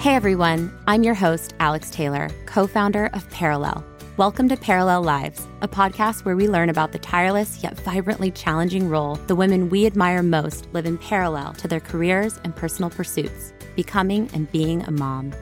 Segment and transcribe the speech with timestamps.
[0.00, 3.84] Hey everyone, I'm your host, Alex Taylor, co founder of Parallel.
[4.16, 8.88] Welcome to Parallel Lives, a podcast where we learn about the tireless yet vibrantly challenging
[8.88, 13.52] role the women we admire most live in parallel to their careers and personal pursuits,
[13.76, 15.34] becoming and being a mom.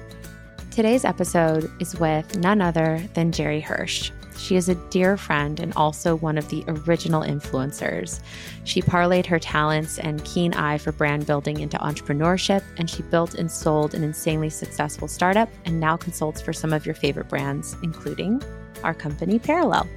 [0.73, 4.11] Today's episode is with none other than Geri Hirsch.
[4.39, 8.21] She is a dear friend and also one of the original influencers.
[8.65, 13.35] She parlayed her talents and keen eye for brand building into entrepreneurship, and she built
[13.35, 17.77] and sold an insanely successful startup and now consults for some of your favorite brands,
[17.83, 18.41] including
[18.85, 19.89] our company Parallel.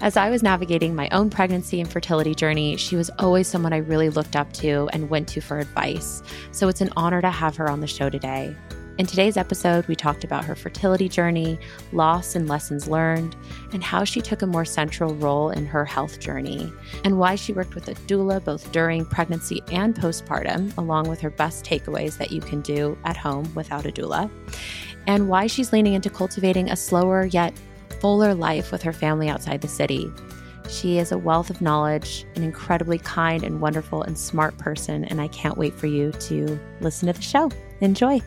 [0.00, 3.78] As I was navigating my own pregnancy and fertility journey, she was always someone I
[3.78, 6.22] really looked up to and went to for advice.
[6.52, 8.56] So it's an honor to have her on the show today.
[9.00, 11.58] In today's episode, we talked about her fertility journey,
[11.90, 13.34] loss and lessons learned,
[13.72, 16.70] and how she took a more central role in her health journey,
[17.02, 21.30] and why she worked with a doula both during pregnancy and postpartum, along with her
[21.30, 24.30] best takeaways that you can do at home without a doula,
[25.06, 27.58] and why she's leaning into cultivating a slower yet
[28.00, 30.12] fuller life with her family outside the city.
[30.68, 35.22] She is a wealth of knowledge, an incredibly kind and wonderful and smart person, and
[35.22, 37.50] I can't wait for you to listen to the show.
[37.80, 38.20] Enjoy.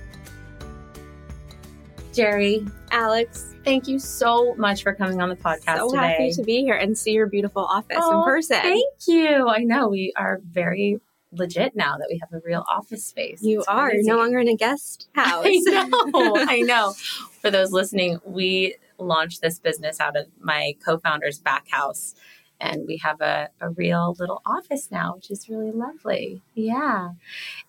[2.13, 6.07] Geri, Alex, thank you so much for coming on the podcast so today.
[6.09, 8.57] happy to be here and see your beautiful office Oh, in person.
[8.61, 9.47] Thank you.
[9.49, 10.99] I know we are very
[11.31, 13.41] legit now that we have a real office space.
[13.41, 14.07] you It's are crazy.
[14.07, 15.43] no longer in a guest house.
[15.45, 16.33] I know.
[16.47, 16.93] I know.
[17.41, 22.13] For those listening, we launched this business out of my co-founder's back house.
[22.61, 26.43] And we have a, a real little office now, which is really lovely.
[26.53, 27.09] Yeah.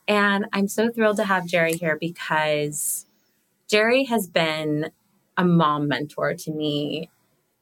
[0.06, 3.06] And I'm so thrilled to have Geri here because
[3.69, 4.91] Geri has been
[5.37, 7.11] a mom mentor to me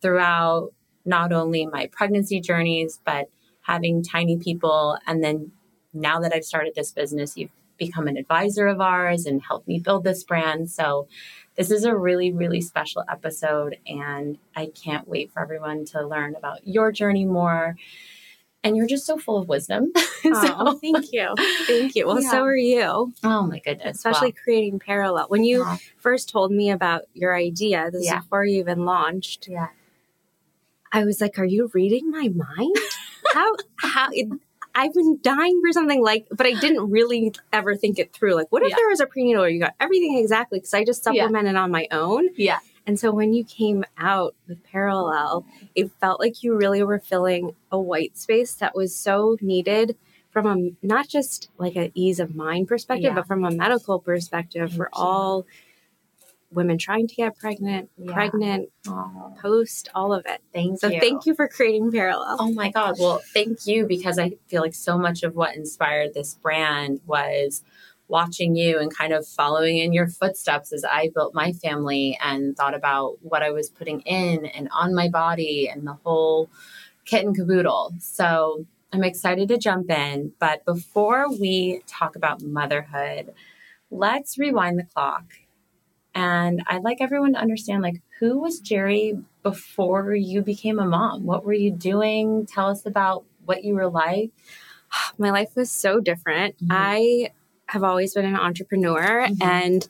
[0.01, 0.73] throughout
[1.05, 3.29] not only my pregnancy journeys, but
[3.63, 4.99] having tiny people.
[5.07, 5.53] And then
[5.93, 9.79] now that I've started this business, you've become an advisor of ours and helped me
[9.79, 10.71] build this brand.
[10.71, 11.09] So
[11.57, 13.77] this is a really, really special episode.
[13.87, 17.77] And I can't wait for everyone to learn about your journey more.
[18.65, 19.93] And you're just so full of wisdom.
[20.25, 21.35] Oh, thank you.
[21.67, 22.07] Thank you.
[22.07, 22.31] Well, Yeah.
[22.31, 23.97] so are you, oh my goodness.
[23.97, 25.27] especially creating parallel.
[25.29, 25.79] When you Wow.
[25.99, 28.19] first told me about your idea, this Yeah.
[28.19, 29.69] is before you even launched, yeah.
[30.93, 32.77] I was like, "Are you reading my mind?
[33.33, 33.55] how?
[33.77, 34.29] How?" It,
[34.75, 38.35] I've been dying for something like, but I didn't really ever think it through.
[38.35, 38.77] Like, what if Yeah.
[38.79, 39.45] there was a prenatal?
[39.45, 41.23] Or you got everything exactly because I just Yeah.
[41.25, 42.29] supplemented on my own.
[42.37, 42.59] Yeah.
[42.87, 45.45] And so when you came out with Parallel,
[45.75, 49.97] it felt like you really were filling a white space that was so needed
[50.31, 53.15] from a not just like an ease of mind perspective, Yeah.
[53.15, 55.01] but from a medical perspective Thank for you.
[55.01, 55.47] all
[56.51, 58.13] women trying to get pregnant, Yeah.
[58.13, 60.43] pregnant, Oh, post, all of it.
[60.53, 61.01] thank So you.
[61.01, 62.37] thank you for creating Parallel.
[62.41, 62.97] Oh my God.
[62.99, 67.63] Well, thank you because I feel like so much of what inspired this brand was
[68.09, 72.57] watching you and kind of following in your footsteps as I built my family and
[72.57, 76.51] thought about what I was putting in and on my body and the whole
[77.07, 77.95] kit and caboodle.
[78.01, 80.33] So I'm excited to jump in.
[80.39, 83.33] But before we talk about motherhood,
[83.91, 85.25] let's rewind the clock.
[86.15, 91.25] And I'd like everyone to understand like who was Geri before you became a mom?
[91.25, 92.47] What were you doing?
[92.47, 94.31] Tell us about what you were like.
[95.19, 96.57] my life was so different.
[96.59, 96.69] Mhm.
[96.71, 97.31] I
[97.67, 99.43] have always been an entrepreneur Mhm.
[99.43, 99.89] and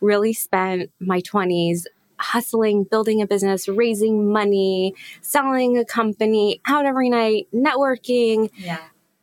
[0.00, 1.86] really spent my 20s
[2.18, 8.78] hustling, building a business, raising money, selling a company, out every night, networking, Yeah.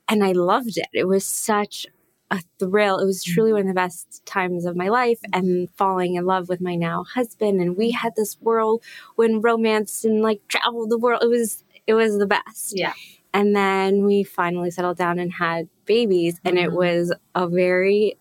[0.10, 0.88] and I loved it.
[0.94, 1.88] It was such
[2.32, 3.00] a thrill.
[3.00, 6.48] It was truly one of the best times of my life and falling in love
[6.50, 11.22] with my now husband and we had this whirlwind romance and like traveled the world.
[11.24, 12.74] It was it was the best.
[12.78, 12.94] Yeah.
[13.34, 16.40] And then we finally settled down and had babies.
[16.46, 16.78] And it Mhm.
[16.84, 18.18] was a very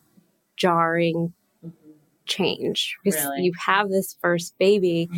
[0.56, 1.32] jarring
[2.26, 3.42] change because Really?
[3.44, 5.08] you have this first baby.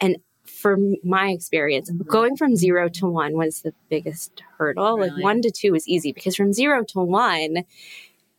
[0.00, 2.06] And for my experience, Mhm.
[2.06, 4.96] going from zero to one was the biggest hurdle.
[4.98, 5.10] Really?
[5.10, 7.64] Like one to two was easy because from zero to one,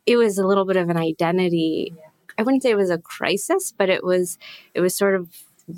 [0.06, 1.94] it was a little bit of an identity.
[1.96, 2.04] Yeah.
[2.38, 4.38] I wouldn't say it was a crisis, but it was
[4.74, 5.28] it was sort of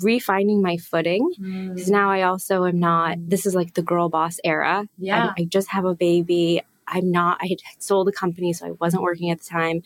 [0.00, 1.74] refining my footing Mm.
[1.74, 3.18] because now I also am not.
[3.32, 4.86] This is like the girl boss era.
[4.96, 5.24] Yeah.
[5.24, 6.62] I'm- I just have a baby.
[6.92, 7.38] I'm not.
[7.42, 9.82] I had sold a company, so I wasn't working at the time.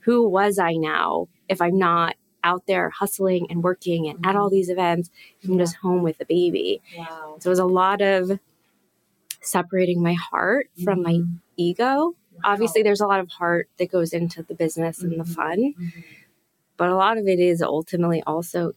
[0.00, 4.50] Who was I now if I'm not out there hustling and working and at all
[4.50, 5.10] these events?
[5.44, 6.82] I'm just home with a baby.
[6.98, 7.36] Wow.
[7.40, 8.38] So it was a lot of
[9.42, 11.40] separating my heart from my Mhm.
[11.56, 12.14] ego.
[12.44, 15.92] Obviously, there's a lot of heart that goes into the business and the fun, Mhm.
[16.76, 18.72] but a lot of it is ultimately also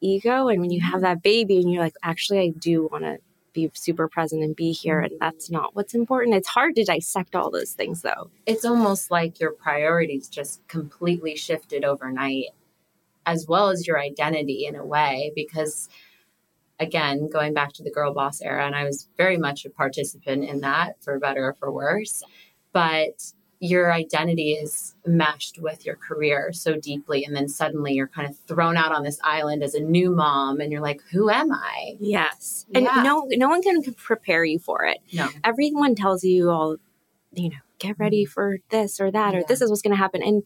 [0.00, 0.48] ego.
[0.48, 3.18] And when you have that baby and you're like, actually, I do want to
[3.52, 5.24] be super present and be here, and mm-hmm.
[5.24, 6.36] that's not what's important.
[6.36, 8.30] It's hard to dissect all those things, though.
[8.46, 12.46] It's almost like your priorities just completely shifted overnight
[13.28, 15.90] as well as your identity in a way because
[16.80, 20.44] again going back to the girl boss era and i was very much a participant
[20.44, 22.22] in that for better or for worse
[22.72, 28.28] but your identity is meshed with your career so deeply and then suddenly you're kind
[28.28, 31.52] of thrown out on this island as a new mom and you're like who am
[31.52, 33.02] i yes and yeah.
[33.02, 36.76] no no one can prepare you for it no everyone tells you all
[37.32, 38.32] you know get ready mm-hmm.
[38.32, 40.42] for this or that or this is what's going to happen and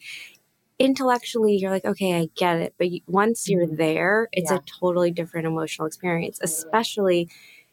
[0.79, 3.77] intellectually you're like okay i get it but once you're mm-hmm.
[3.77, 4.57] there it's yeah.
[4.57, 7.29] a totally different emotional experience especially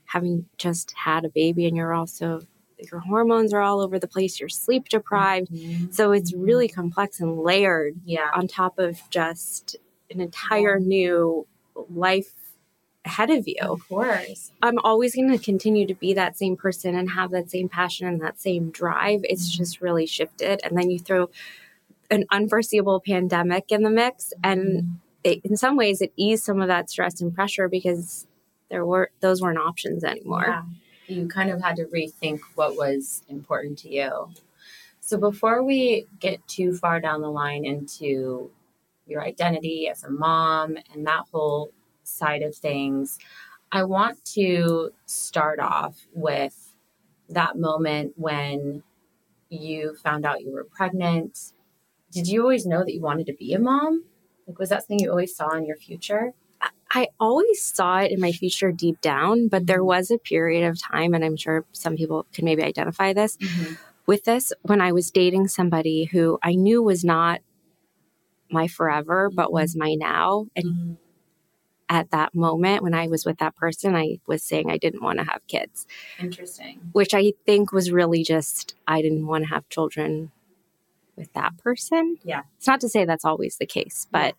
[0.05, 2.41] having just had a baby and you're also
[2.91, 5.51] your hormones are all over the place, you're sleep deprived.
[5.51, 5.91] Mm-hmm.
[5.91, 8.31] So it's really complex and layered yeah.
[8.33, 9.77] on top of just
[10.11, 10.85] an entire yeah.
[10.85, 11.47] new
[11.89, 12.33] life
[13.05, 13.55] ahead of you.
[13.61, 14.51] Of course.
[14.61, 18.07] I'm always going to continue to be that same person and have that same passion
[18.07, 19.21] and that same drive.
[19.23, 19.63] It's mm-hmm.
[19.63, 20.61] just really shifted.
[20.63, 21.29] And then you throw
[22.11, 24.91] an unforeseeable pandemic in the mix and mm-hmm.
[25.23, 28.25] it, in some ways it eased some of that stress and pressure because
[28.69, 30.45] there were those weren't options anymore.
[30.47, 30.63] Yeah
[31.09, 34.29] you kind of had to rethink what was important to you.
[34.99, 38.51] So before we get too far down the line into
[39.07, 41.71] your identity as a mom and that whole
[42.03, 43.17] side of things,
[43.71, 46.73] I want to start off with
[47.29, 48.83] that moment when
[49.49, 51.53] you found out you were pregnant.
[52.11, 54.05] Did you always know that you wanted to be a mom?
[54.47, 56.33] Like, was that something you always saw in your future?
[56.91, 59.85] I always saw it in my future deep down, but there mm-hmm.
[59.85, 63.73] was a period of time, and I'm sure some people can maybe identify this mm-hmm.
[64.07, 67.41] with this when I was dating somebody who I knew was not
[68.49, 69.53] my forever, but mm-hmm.
[69.53, 70.47] was my now.
[70.55, 70.93] And mm-hmm.
[71.89, 75.19] at that moment, when I was with that person, I was saying I didn't want
[75.19, 75.85] to have kids.
[76.19, 76.79] Interesting.
[76.93, 80.31] Which I think was really just, I didn't want to have children
[81.19, 82.17] with that person.
[82.23, 82.43] Yeah.
[82.57, 84.35] It's not to say that's always the case, but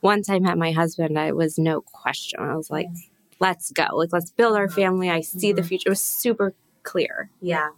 [0.00, 2.40] once I met my husband, I was no question.
[2.40, 3.00] I was like, yeah.
[3.40, 3.86] let's go.
[3.92, 5.10] Like, let's build our family.
[5.10, 5.56] I see mm-hmm.
[5.56, 5.88] the future.
[5.88, 7.30] It was super clear.
[7.42, 7.70] Yeah.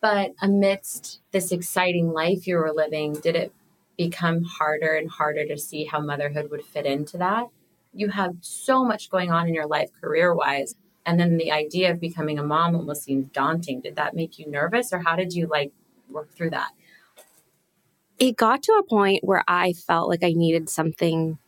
[0.00, 3.52] But amidst this exciting life you were living, did it
[3.96, 7.48] become harder and harder to see how motherhood would fit into that?
[7.94, 10.74] You have so much going on in your life career wise.
[11.06, 13.80] And then the idea of becoming a mom almost seemed daunting.
[13.80, 15.72] Did that make you nervous or how did you like
[16.10, 16.70] work through that?
[18.18, 21.38] It got to a point where I felt like I needed something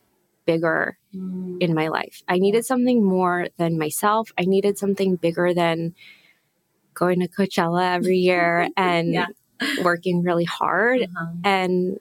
[0.45, 1.61] bigger mm.
[1.61, 2.23] in my life.
[2.27, 4.31] I needed something more than myself.
[4.37, 5.93] I needed something bigger than
[6.93, 9.27] going to Coachella every year and yeah.
[9.83, 11.33] working really hard uh-huh.
[11.43, 11.99] and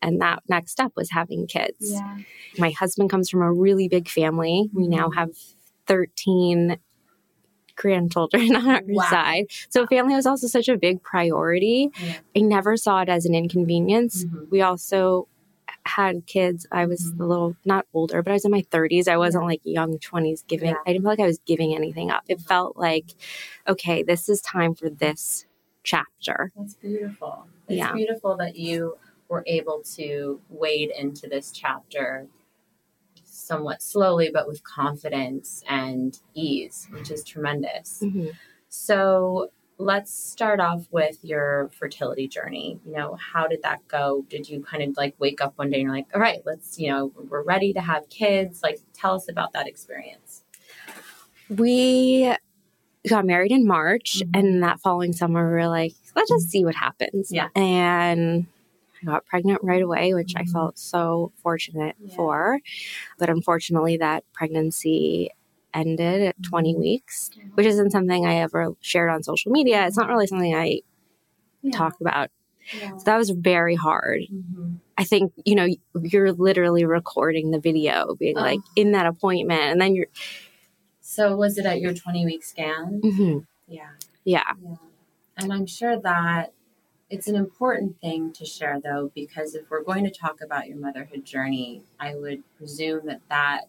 [0.00, 1.90] and that next step was having kids.
[1.90, 2.18] Yeah.
[2.56, 4.70] My husband comes from a really big family.
[4.72, 5.18] We now mm-hmm.
[5.18, 5.30] have
[5.86, 6.78] 13
[7.78, 9.08] grandchildren on our wow.
[9.08, 9.46] side.
[9.70, 11.90] So family was also such a big priority.
[11.98, 12.18] Yeah.
[12.36, 14.24] I never saw it as an inconvenience.
[14.24, 14.50] Mm-hmm.
[14.50, 15.28] We also
[15.84, 16.66] had kids.
[16.70, 17.22] I was mm-hmm.
[17.22, 19.08] a little not older, but I was in my 30s.
[19.08, 19.48] I wasn't yeah.
[19.48, 20.70] like young 20s giving.
[20.70, 20.76] Yeah.
[20.86, 22.24] I didn't feel like I was giving anything up.
[22.28, 23.06] It felt like,
[23.66, 25.46] okay, this is time for this
[25.84, 26.52] chapter.
[26.56, 27.46] That's beautiful.
[27.68, 27.92] It's yeah.
[27.92, 28.98] beautiful that you
[29.28, 32.26] were able to wade into this chapter
[33.48, 38.00] somewhat slowly, but with confidence and ease, which is tremendous.
[38.02, 38.28] Mm-hmm.
[38.68, 42.78] So let's start off with your fertility journey.
[42.84, 44.24] You know, how did that go?
[44.28, 46.78] Did you kind of like wake up one day and you're like, all right, let's,
[46.78, 48.60] you know, we're ready to have kids?
[48.62, 50.42] Like, tell us about that experience.
[51.48, 52.34] We
[53.08, 54.38] got married in March, mm-hmm.
[54.38, 57.30] and that following summer, we were like, let's just see what happens.
[57.32, 57.48] Yeah.
[57.54, 58.46] And
[59.02, 60.48] I got pregnant right away, which mm-hmm.
[60.48, 62.14] I felt so fortunate yeah.
[62.14, 62.60] for.
[63.18, 65.30] But unfortunately, that pregnancy
[65.74, 66.80] ended at 20 mm-hmm.
[66.80, 69.86] weeks, which isn't something I ever shared on social media.
[69.86, 70.80] It's not really something I
[71.62, 71.76] yeah.
[71.76, 72.30] talk about.
[72.70, 74.22] So that was very hard.
[74.30, 74.74] Mm-hmm.
[74.98, 75.68] I think, you know,
[76.02, 78.42] you're literally recording the video, being oh.
[78.42, 80.08] like in that appointment, and then you're.
[81.00, 83.00] So, was it at your 20 week scan?
[83.02, 83.38] Mm-hmm.
[83.68, 83.90] Yeah.
[84.24, 84.52] Yeah.
[85.38, 86.52] And I'm sure that
[87.10, 90.76] it's an important thing to share, though, because if we're going to talk about your
[90.76, 93.62] motherhood journey, I would presume that that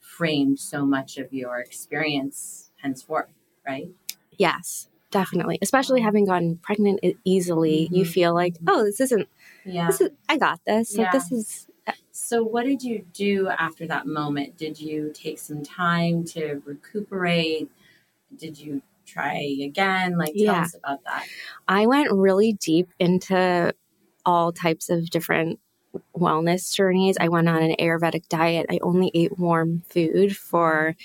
[0.00, 3.28] framed so much of your experience henceforth,
[3.66, 3.90] right?
[4.38, 5.58] Yes, definitely.
[5.60, 7.94] Especially having gotten pregnant easily, mm-hmm.
[7.96, 9.28] you feel like, oh, this isn't.
[9.64, 10.96] Yeah, this is, I got this.
[10.96, 11.04] Yeah.
[11.04, 11.66] Like, this is.
[11.86, 14.56] Uh, so, what did you do after that moment?
[14.56, 17.70] Did you take some time to recuperate?
[18.34, 20.16] Did you try again?
[20.18, 20.62] Like, tell yeah.
[20.62, 21.26] us about that.
[21.68, 23.74] I went really deep into
[24.24, 25.58] all types of different
[26.16, 27.16] wellness journeys.
[27.20, 28.66] I went on an Ayurvedic diet.
[28.70, 30.96] I only ate warm food for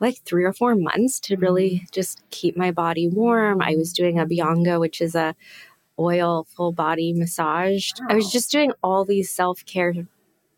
[0.00, 1.84] like three or four months to really mm-hmm.
[1.90, 3.62] just keep my body warm.
[3.62, 5.34] I was doing Abhyanga, which is a
[5.98, 7.90] oil full body massage.
[8.08, 9.94] I was just doing all these self care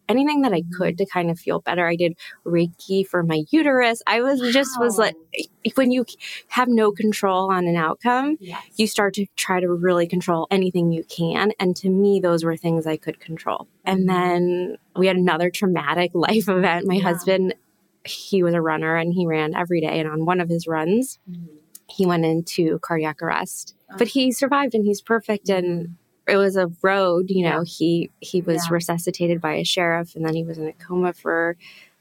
[0.09, 1.11] anything that I could to mm.
[1.11, 1.87] kind of feel better.
[1.87, 4.03] I did Reiki for my uterus.
[4.07, 5.15] I was just was like,
[5.75, 6.05] when you
[6.49, 8.63] have no control on an outcome, Yes.
[8.77, 11.53] you start to try to really control anything you can.
[11.61, 13.69] And to me, those were things I could control.
[13.85, 14.07] And mm.
[14.09, 16.87] then we had another traumatic life event.
[16.87, 17.03] My Yeah.
[17.03, 17.55] husband,
[18.05, 20.01] he was a runner and he ran every day.
[20.01, 21.49] And on one of his runs, Mhm.
[21.89, 23.75] he went into cardiac arrest.
[23.93, 24.11] But oh.
[24.11, 25.49] he survived and he's perfect.
[25.49, 25.93] And mm.
[26.29, 28.75] It was a road, you know, he he was Yeah.
[28.75, 31.57] resuscitated by a sheriff and then he was in a coma for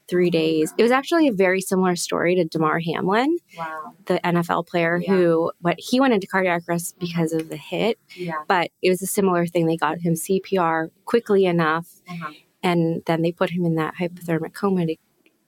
[0.08, 0.72] three days.
[0.78, 3.92] It was actually a very similar story to Damar Hamlin, Wow.
[4.06, 5.12] the NFL player Yeah.
[5.14, 8.42] who what he went into cardiac arrest because of the hit, Yeah.
[8.48, 9.66] but it was a similar thing.
[9.66, 12.32] They got him CPR quickly enough Uh-huh.
[12.62, 14.96] and then they put him in that hypothermic coma to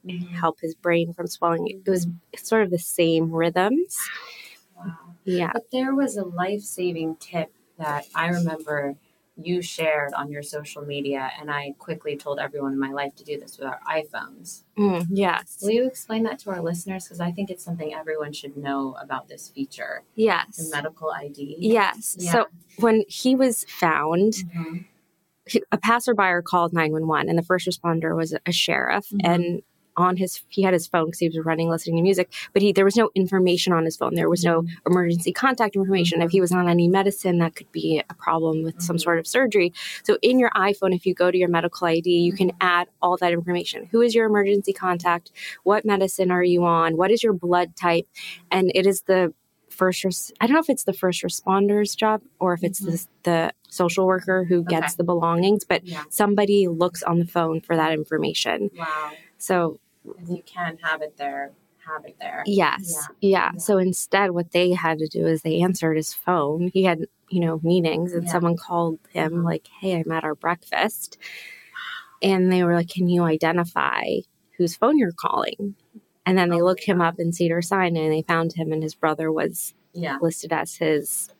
[0.06, 0.28] Mhm.
[0.30, 1.66] help his brain from swelling.
[1.68, 2.06] It was
[2.36, 3.96] sort of the same rhythms.
[4.76, 4.94] Wow.
[5.24, 5.50] Yeah.
[5.52, 8.96] But there was a life saving tip that I remember
[9.42, 13.24] you shared on your social media, and I quickly told everyone in my life to
[13.24, 14.64] do this with our iPhones.
[14.78, 15.58] Mm, yes.
[15.62, 17.04] Will you explain that to our listeners?
[17.04, 20.70] Because I think it's something everyone should know about this feature the Yes.
[20.70, 21.56] medical ID.
[21.58, 22.16] Yes.
[22.18, 22.32] Yeah.
[22.32, 22.46] So
[22.78, 24.84] when he was found, Mhm.
[25.72, 29.20] a passerby called 911 and the first responder was a sheriff Mhm.
[29.24, 29.62] and
[30.00, 32.72] on his he had his phone because he was running listening to music but he
[32.72, 34.14] there was no information on his phone.
[34.14, 34.90] There was no mm-hmm.
[34.92, 36.20] emergency contact information.
[36.20, 36.32] If mm-hmm.
[36.32, 39.02] he was on any medicine that could be a problem with some Mhm.
[39.02, 39.72] sort of surgery.
[40.02, 42.58] So in your iphone if you go to your medical id you can mm-hmm.
[42.76, 43.88] add all that information.
[43.92, 45.30] Who is your emergency contact?
[45.64, 46.96] What medicine are you on?
[46.96, 48.06] What is your blood type?
[48.50, 49.32] And it is the
[49.70, 53.06] first res- i don't know if it's the first responder's job or if it's the,
[53.22, 54.94] the social worker who gets Okay.
[54.98, 56.02] the belongings but Yeah.
[56.10, 58.70] somebody looks on the phone for that information.
[58.76, 59.12] Wow.
[59.38, 61.52] so If you can have it there,
[61.86, 62.42] have it there.
[62.46, 63.30] yes Yeah.
[63.30, 63.50] yeah.
[63.54, 63.58] Yeah.
[63.58, 67.40] so instead what they had to do is they answered his phone he had you
[67.40, 68.30] know meetings and Yeah.
[68.32, 69.44] someone called him Mhm.
[69.44, 71.16] like hey i'm at our breakfast
[72.22, 74.04] and they were like can you identify
[74.58, 75.74] whose phone you're calling
[76.26, 78.82] and then they Oh, looked him up in cedar sinai and they found him and
[78.82, 80.18] his brother was Yeah.
[80.20, 81.30] listed as his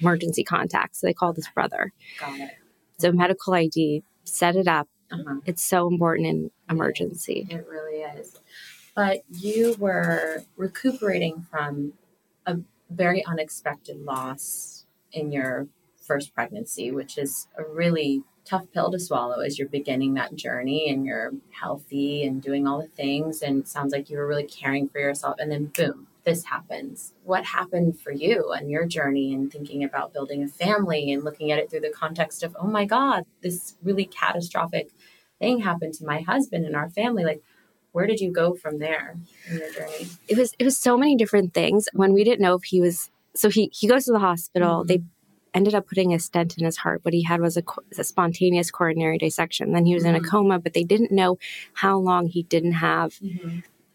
[0.00, 2.50] emergency contact so they called his brother Got it.
[2.98, 5.36] so medical id set it up Uh-huh.
[5.46, 8.40] it's so important in emergency It really is.
[8.94, 11.94] But you were recuperating from
[12.46, 12.58] a
[12.90, 19.40] very unexpected loss in your first pregnancy, which is a really tough pill to swallow
[19.40, 23.40] as you're beginning that journey and you're healthy and doing all the things.
[23.40, 25.36] And sounds like you were really caring for yourself.
[25.38, 27.14] And then, boom, this happens.
[27.24, 31.52] What happened for you and your journey and thinking about building a family and looking
[31.52, 34.90] at it through the context of, oh my God, this really catastrophic
[35.42, 37.24] thing happened to my husband and our family?
[37.24, 37.42] Like,
[37.92, 39.16] where did you go from there
[39.50, 40.08] in your journey?
[40.28, 43.10] it was it was so many different things when we didn't know if he was
[43.34, 44.86] so he he goes to the hospital Mhm.
[44.88, 44.98] they
[45.54, 47.62] ended up putting a stent in his heart what he had was a,
[47.98, 50.30] a spontaneous coronary dissection then he was in a Mhm.
[50.30, 51.32] coma but they didn't know
[51.82, 53.10] how long he didn't have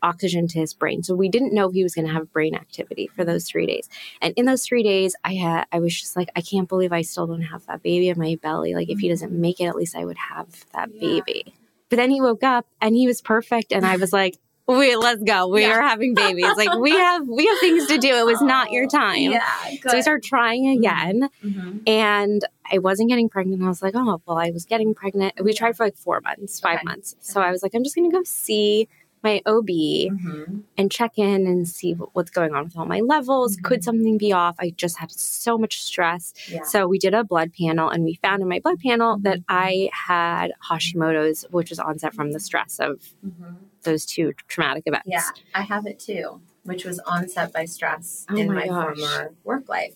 [0.04, 3.08] oxygen to his brain so we didn't know he was going to have brain activity
[3.16, 3.90] for those three days
[4.22, 7.02] and in those three days i had i was just like i can't believe i
[7.02, 9.76] still don't have that baby in my belly like if he doesn't make it at
[9.76, 11.00] least i would have that Yeah.
[11.00, 11.54] baby
[11.90, 14.38] but then he woke up and he was perfect and i was like
[14.68, 15.72] wait let's go we Yeah.
[15.72, 18.88] are having babies like we have we have things to do it was not your
[18.88, 19.42] time Yeah,
[19.88, 23.64] so we started trying again hmm and I wasn't getting pregnant.
[23.64, 25.36] I was like, oh, well, I was getting pregnant.
[25.42, 26.84] We tried for like four months, five Okay.
[26.84, 27.16] months.
[27.22, 28.90] So I was like, I'm just going to go see
[29.24, 33.58] my OB hmm and check in and see what's going on with all my levels.
[33.58, 33.64] Mhm.
[33.64, 34.56] Could something be off?
[34.60, 36.36] I just had so much stress.
[36.52, 36.62] Yeah.
[36.64, 39.46] So we did a blood panel and we found in my blood panel that Mhm.
[39.50, 45.08] I had Hashimoto's, which was onset from the stress of hmm those two traumatic events.
[45.08, 49.34] Yeah, I have it too, which was onset by stress Oh in my my, former
[49.46, 49.96] work life.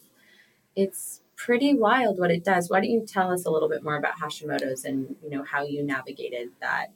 [0.75, 2.69] It's pretty wild what it does.
[2.69, 5.63] Why don't you tell us a little bit more about Hashimoto's and you know how
[5.63, 6.91] you navigated that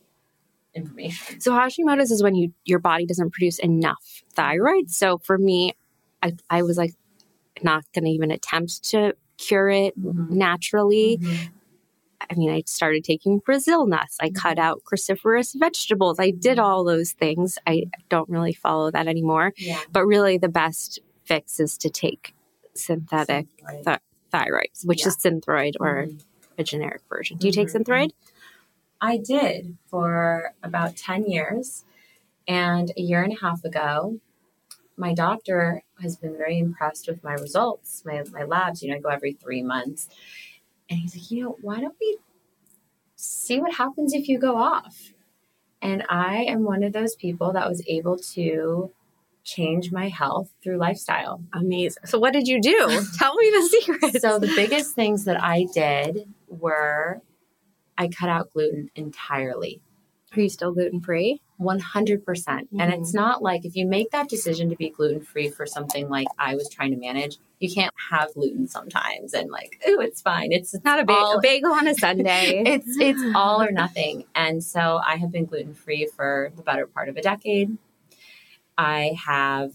[0.75, 1.39] information?
[1.41, 4.89] So Hashimoto's is when you your body doesn't produce enough thyroid.
[4.91, 5.73] So for me,
[6.21, 6.93] I I was like
[7.63, 10.29] not going to even attempt to cure it Mhm.
[10.31, 11.17] naturally.
[11.21, 11.49] Mhm.
[12.29, 14.17] I mean, I started taking Brazil nuts.
[14.19, 16.19] I cut out cruciferous vegetables.
[16.19, 17.57] I did all those things.
[17.67, 19.53] I don't really follow that anymore.
[19.57, 19.79] Yeah.
[19.91, 22.33] But really, the best fix is to take
[22.73, 23.83] synthetic Right.
[23.85, 23.99] th-
[24.33, 25.09] thyroids, which Yeah.
[25.09, 26.21] is Synthroid or Mhm.
[26.57, 27.37] a generic version.
[27.37, 27.83] Do you take Mhm.
[27.83, 28.09] Synthroid?
[29.01, 31.83] I did for about 10 years.
[32.47, 34.19] And a year and a half ago,
[34.97, 38.81] my doctor has been very impressed with my results, my, my labs.
[38.81, 40.07] You know, I go every three months.
[40.89, 42.17] And he's like, you know, why don't we
[43.15, 45.13] see what happens if you go off?
[45.81, 48.91] And I am one of those people that was able to
[49.43, 51.41] change my health through lifestyle.
[51.53, 52.03] Amazing.
[52.05, 53.05] So, what did you do?
[53.17, 54.21] Tell me the secret.
[54.21, 57.21] So the biggest things that I did were
[57.97, 59.81] I cut out gluten entirely.
[60.35, 61.41] Are you still gluten free?
[61.61, 62.25] 100%.
[62.25, 63.17] percent And it's mm-hmm.
[63.17, 66.55] not like if you make that decision to be gluten free for something like I
[66.55, 70.51] was trying to manage, you can't have gluten sometimes and like, oh, it's fine.
[70.51, 72.63] It's, it's Not a, ba- all- a bagel on a Sunday.
[72.65, 74.25] it's it's all or nothing.
[74.35, 77.77] And so I have been gluten free for the better part of a decade.
[78.77, 79.71] I have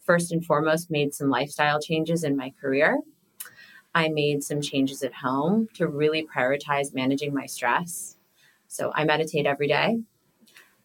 [0.00, 2.98] first and foremost made some lifestyle changes in my career.
[3.98, 8.16] I made some changes at home to really prioritize managing my stress.
[8.68, 9.98] So I meditate every day.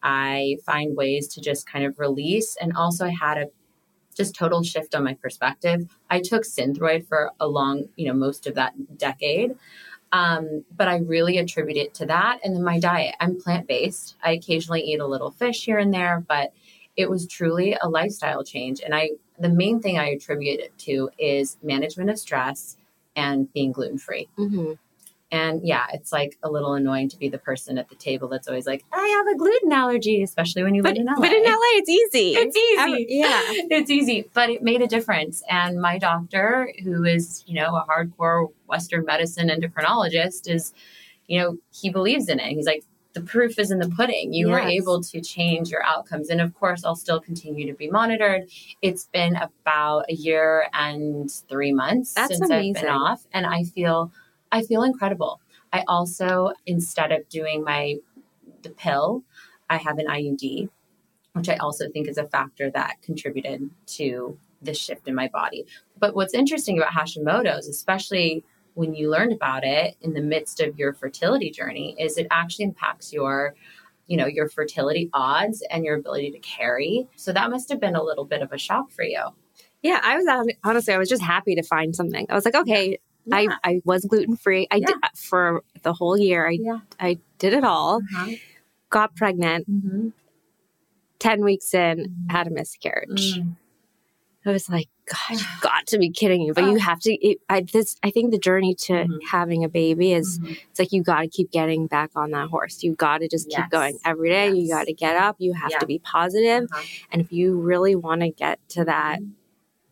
[0.02, 3.46] I find ways to just kind of release and also I had a
[4.16, 5.96] just total shift on my perspective.
[6.10, 9.54] I took Synthroid for a long, you know, most of that decade.
[10.10, 12.40] Um, but I really attribute it to that.
[12.42, 14.16] And then my diet, I'm plant based.
[14.24, 16.52] I occasionally eat a little fish here and there, but
[16.96, 18.80] it was truly a lifestyle change.
[18.80, 22.76] And I, the main thing I attribute it to is management of stress
[23.16, 24.28] and being gluten free.
[24.38, 24.78] Mhm.
[25.30, 28.46] And yeah, it's like a little annoying to be the person at the table that's
[28.46, 31.14] always like, I have a gluten allergy, especially when you But, live in LA.
[31.20, 32.34] but in LA, it's easy.
[32.38, 33.06] It's easy.
[33.08, 33.40] Yeah.
[33.78, 35.42] it's easy, but it made a difference.
[35.50, 40.72] And my doctor, who is, you know, a hardcore Western medicine endocrinologist, is,
[41.26, 42.52] you know, he believes in it.
[42.52, 44.32] He's like, the proof is in the pudding.
[44.32, 46.30] You were able to change your outcomes.
[46.30, 48.50] And of course, I'll still continue to be monitored.
[48.82, 52.74] It's been about a year and three months That's since I've amazing.
[52.74, 53.24] been off.
[53.32, 54.12] And I feel
[54.50, 55.40] I feel incredible.
[55.72, 57.96] I also, instead of doing my
[58.62, 59.22] the pill,
[59.70, 60.68] I have an IUD,
[61.34, 65.66] which I also think is a factor that contributed to this shift in my body.
[65.98, 68.44] But what's interesting about Hashimoto's, especially
[68.74, 72.66] when you learned about it in the midst of your fertility journey, is it actually
[72.66, 73.54] impacts your
[74.06, 77.96] you know your fertility odds and your ability to carry so that must have been
[77.96, 79.22] a little bit of a shock for you
[79.80, 80.26] Yeah, I was
[80.62, 82.26] honestly, I was just happy to find something.
[82.28, 83.36] I was like, okay, Yeah.
[83.36, 84.66] I, I was gluten free.
[84.70, 86.46] I did for the whole year.
[86.46, 88.02] I yeah I did it all.
[88.02, 88.32] uh-huh.
[88.90, 89.70] Got pregnant.
[89.70, 90.08] mm-hmm.
[91.18, 93.38] Ten weeks in, had a miscarriage.
[93.38, 93.56] Mm.
[94.46, 96.52] I was like, God, you've got to be kidding me!
[96.52, 97.12] But you have to.
[97.14, 99.18] It, I this I think the journey to Mhm.
[99.30, 100.56] having a baby is Mhm.
[100.70, 102.82] it's like you got to keep getting back on that horse.
[102.82, 103.62] You got to just Yes.
[103.62, 104.50] keep going every day.
[104.50, 105.36] You got to get up.
[105.38, 105.78] You have Yeah.
[105.78, 106.64] to be positive.
[106.72, 106.82] Uh-huh.
[107.12, 109.20] And if you really want to get to that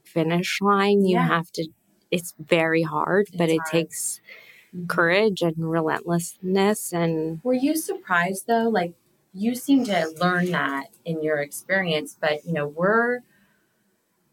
[0.05, 1.27] finish line, you Yeah.
[1.29, 1.69] have to.
[2.11, 3.71] It's very hard, but it hard.
[3.73, 4.21] takes
[4.75, 4.89] Mhm.
[4.89, 8.69] courage and relentlessness and Were you surprised though?
[8.69, 8.93] Like
[9.33, 13.21] you seem to learn that in your experience, but you know, we're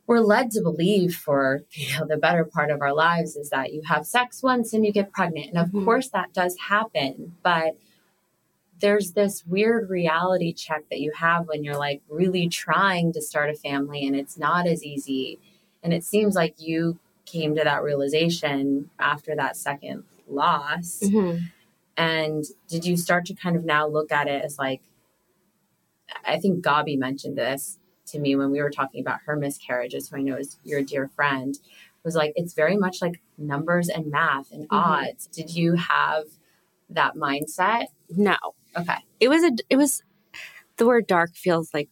[0.09, 3.71] we're led to believe for you know the better part of our lives is that
[3.71, 5.49] you have sex once and you get pregnant.
[5.49, 5.85] And of Mhm.
[5.85, 7.77] course that does happen, but
[8.79, 13.51] there's this weird reality check that you have when you're like really trying to start
[13.51, 15.37] a family and it's not as easy.
[15.83, 21.03] And it seems like you came to that realization after that second loss.
[21.97, 24.81] And did you start to kind of now look at it as like,
[26.25, 27.78] I think Gabi mentioned this
[28.11, 31.07] to me when we were talking about her miscarriages, who I know is your dear
[31.07, 31.57] friend,
[32.03, 34.77] was like, it's very much like numbers and math and Mhm.
[34.77, 35.27] odds.
[35.27, 36.25] Did you have
[36.89, 37.85] that mindset?
[38.09, 38.37] no.
[38.77, 38.97] Okay.
[39.19, 39.51] It was a.
[39.69, 40.03] It was
[40.77, 41.89] the word dark feels like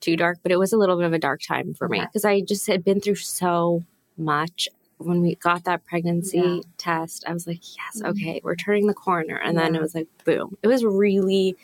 [0.00, 2.06] too dark, but it was a little bit of a dark time for me Okay.
[2.06, 3.84] because I just had been through so
[4.16, 4.68] much.
[4.98, 6.60] When we got that pregnancy Yeah.
[6.76, 8.10] test, I was like, yes, Mhm.
[8.10, 9.36] okay, we're turning the corner.
[9.36, 10.56] And then it was like, boom.
[10.62, 11.56] It was really,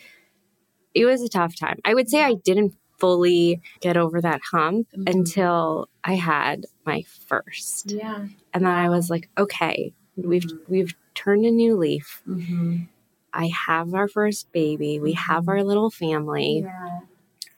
[0.94, 1.78] it was a tough time.
[1.84, 5.10] I would say I didn't fully get over that hump Mhm.
[5.14, 7.92] until I had my first.
[7.92, 8.26] Yeah.
[8.54, 10.58] And then I was like, okay, we've Mhm.
[10.68, 12.22] we've turned a new leaf.
[12.28, 12.84] Mm-hmm.
[13.32, 14.98] I have our first baby.
[14.98, 17.00] We have our little family Yeah.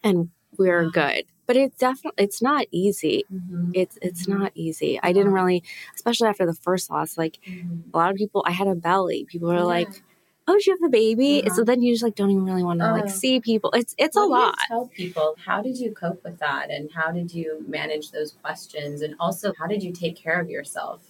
[0.03, 1.24] and we're good.
[1.46, 3.24] But it's definitely it's not easy.
[3.33, 3.70] Mm-hmm.
[3.74, 4.38] It's it's Mhm.
[4.38, 4.98] not easy.
[5.03, 5.62] I didn't really
[5.94, 7.90] especially after the first loss, like Mm-hmm.
[7.94, 9.24] a lot of people I had a belly.
[9.31, 10.03] People were like,
[10.51, 11.43] Oh, you have the baby?
[11.45, 11.55] Uh-huh.
[11.55, 12.93] So then you just like don't even really want to Oh.
[12.95, 13.71] like see people.
[13.75, 14.55] It's it's What a lot.
[14.67, 19.03] tell people how did you cope with that, and how did you manage those questions,
[19.03, 21.03] and also how did you take care of yourself?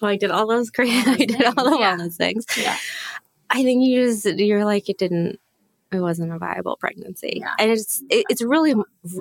[0.00, 1.96] Well, I did all those great All those I did all the things, yeah.
[1.96, 2.46] wellness things.
[2.58, 2.76] Yeah.
[3.50, 5.38] I think you just you're like it didn't
[5.92, 7.38] it wasn't a viable pregnancy.
[7.40, 7.52] Yeah.
[7.58, 8.74] And it's it, it's really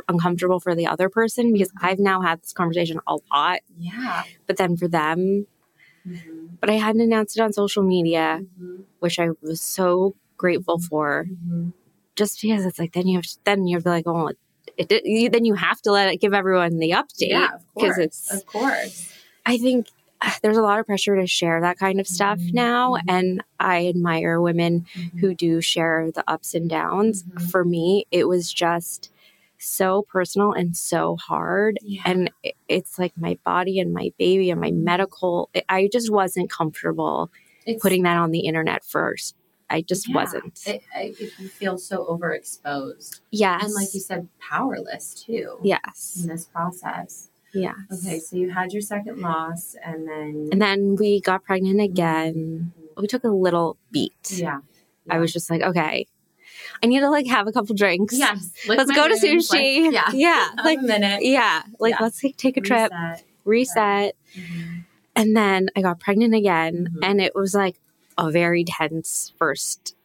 [0.09, 4.23] uncomfortable for the other person because I've now had this conversation a lot, Yeah.
[4.47, 5.45] but then for them,
[6.07, 6.45] Mm-hmm.
[6.61, 8.81] but I hadn't announced it on social media, Mm-hmm.
[8.99, 11.25] which I was so grateful for.
[11.29, 11.69] Mm-hmm.
[12.15, 14.27] Just because it's like then you have to, then you're like, oh,
[14.77, 17.95] it, it, you, then you have to let it give everyone the update Yeah, because
[17.95, 17.97] course.
[17.97, 18.33] it's.
[18.33, 19.11] of course.
[19.45, 19.87] I think
[20.21, 22.53] uh, there's a lot of pressure to share that kind of stuff Mhm.
[22.53, 23.01] now, Mhm.
[23.09, 25.17] and I admire women Mm-hmm.
[25.19, 27.23] who do share the ups and downs.
[27.23, 27.49] Mhm.
[27.51, 29.11] For me, it was just
[29.65, 31.77] so personal and so hard.
[31.81, 32.01] Yeah.
[32.05, 32.31] And
[32.67, 34.83] it's like my body and my baby and my mm-hmm.
[34.83, 37.31] medical, I just wasn't comfortable
[37.65, 39.35] It's, putting that on the internet first
[39.69, 40.15] I just Yeah.
[40.15, 40.61] wasn't.
[40.67, 43.63] It, I, if you feel so overexposed yes.
[43.63, 45.59] and, like you said, powerless too.
[45.63, 46.19] yes.
[46.21, 47.29] In this process.
[47.53, 47.75] Yes.
[47.91, 51.91] Okay, so you had your second loss, and then And then we got pregnant mm-hmm.
[51.91, 52.73] again.
[52.97, 54.31] We took a little beat.
[54.31, 54.59] yeah,
[55.09, 56.05] I was just like, okay,
[56.83, 58.17] I need to like have a couple drinks.
[58.17, 58.51] yes.
[58.67, 59.85] Let's go to sushi.
[59.91, 60.49] like, yeah, Yeah.
[60.63, 61.23] Like, a minute.
[61.23, 61.63] yeah.
[61.79, 61.97] Like, Yeah.
[62.03, 63.23] let's like, take a trip, Reset.
[63.45, 64.15] reset.
[64.35, 64.85] Mhm.
[65.15, 66.89] And then I got pregnant again.
[66.93, 66.99] Mhm.
[67.07, 67.79] And it was like
[68.17, 69.95] a very tense first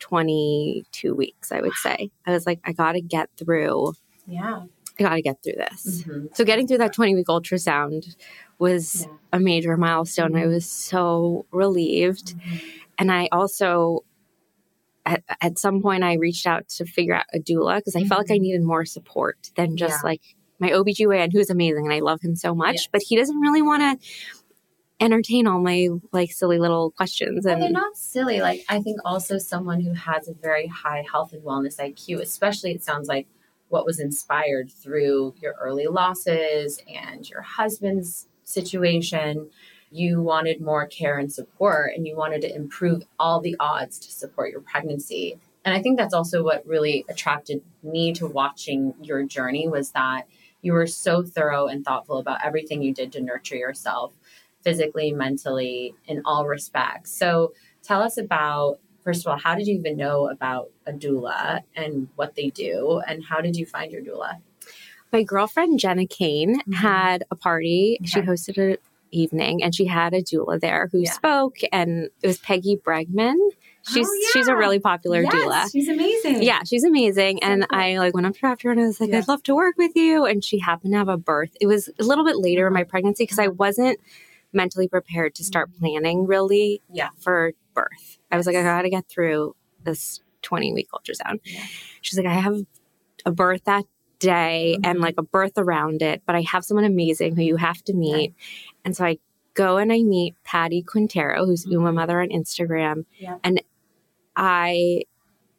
[0.00, 2.10] 22 weeks, I would say.
[2.26, 3.94] I was like, I got to get through,
[4.26, 4.62] Yeah.
[4.98, 6.02] I got to get through this.
[6.02, 6.34] Mhm.
[6.36, 8.16] So getting through that 20 week ultrasound
[8.58, 9.16] was Yeah.
[9.34, 10.36] a major milestone.
[10.36, 12.34] I was so relieved.
[12.36, 12.60] Mhm.
[12.98, 14.02] And I also,
[15.08, 18.20] at, at some point, I reached out to figure out a doula because I felt
[18.20, 18.42] like I mm-hmm.
[18.42, 20.08] needed more support than just Yeah.
[20.10, 20.22] like
[20.60, 22.88] my OBGYN, who's amazing and I love him so much, Yes.
[22.92, 24.08] but he doesn't really want to
[25.00, 27.44] entertain all my like silly little questions.
[27.44, 28.40] Well, And they're not silly.
[28.40, 32.72] Like I think also someone who has a very high health and wellness IQ, especially
[32.72, 33.28] it sounds like
[33.68, 39.50] what was inspired through your early losses and your husband's situation.
[39.90, 44.12] You wanted more care and support, and you wanted to improve all the odds to
[44.12, 45.38] support your pregnancy.
[45.64, 50.22] And I think that's also what really attracted me to watching your journey was that
[50.62, 54.12] you were so thorough and thoughtful about everything you did to nurture yourself
[54.62, 57.12] physically, mentally, in all respects.
[57.12, 61.62] So tell us about, first of all, how did you even know about a doula
[61.76, 63.00] and what they do?
[63.06, 64.38] And how did you find your doula?
[65.10, 66.74] my girlfriend Jenna Kane Mhm.
[66.74, 67.98] had a party.
[68.04, 68.76] She hosted an
[69.10, 71.12] evening and she had a doula there who Yeah.
[71.12, 73.36] spoke and it was Peggy Bregman.
[73.92, 75.70] She's Oh, she's a really popular doula.
[75.72, 76.42] she's amazing.
[76.42, 77.38] Yeah, she's amazing.
[77.42, 77.78] So and cool.
[77.80, 79.18] I like went up to her after and I was like, Yeah.
[79.18, 80.24] I'd love to work with you.
[80.26, 81.56] And she happened to have a birth.
[81.60, 83.98] It was a little bit later in my pregnancy because I wasn't
[84.52, 86.96] mentally prepared to start planning really Mm-hmm.
[86.96, 87.08] Yeah.
[87.20, 88.18] for birth.
[88.30, 91.40] I was like, I gotta get through this 20 week ultrasound.
[91.44, 91.62] Yeah.
[92.02, 92.56] She's like, I have
[93.24, 93.84] a birth that
[94.18, 95.02] day and Mhm.
[95.02, 98.34] like a birth around it, but I have someone amazing who you have to meet.
[98.84, 99.18] And so I
[99.54, 101.94] go and I meet Patty Quintero, who's Uma Mhm.
[101.94, 103.04] Mother on Instagram.
[103.18, 103.38] Yeah.
[103.44, 103.62] And
[104.36, 105.02] I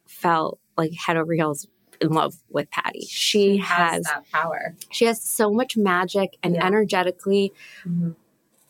[0.06, 1.66] felt like head over heels
[2.00, 3.02] in love with Patty.
[3.08, 4.74] She, has, that power.
[4.90, 6.66] she has so much magic and Yeah.
[6.66, 7.52] energetically
[7.84, 8.14] Mhm.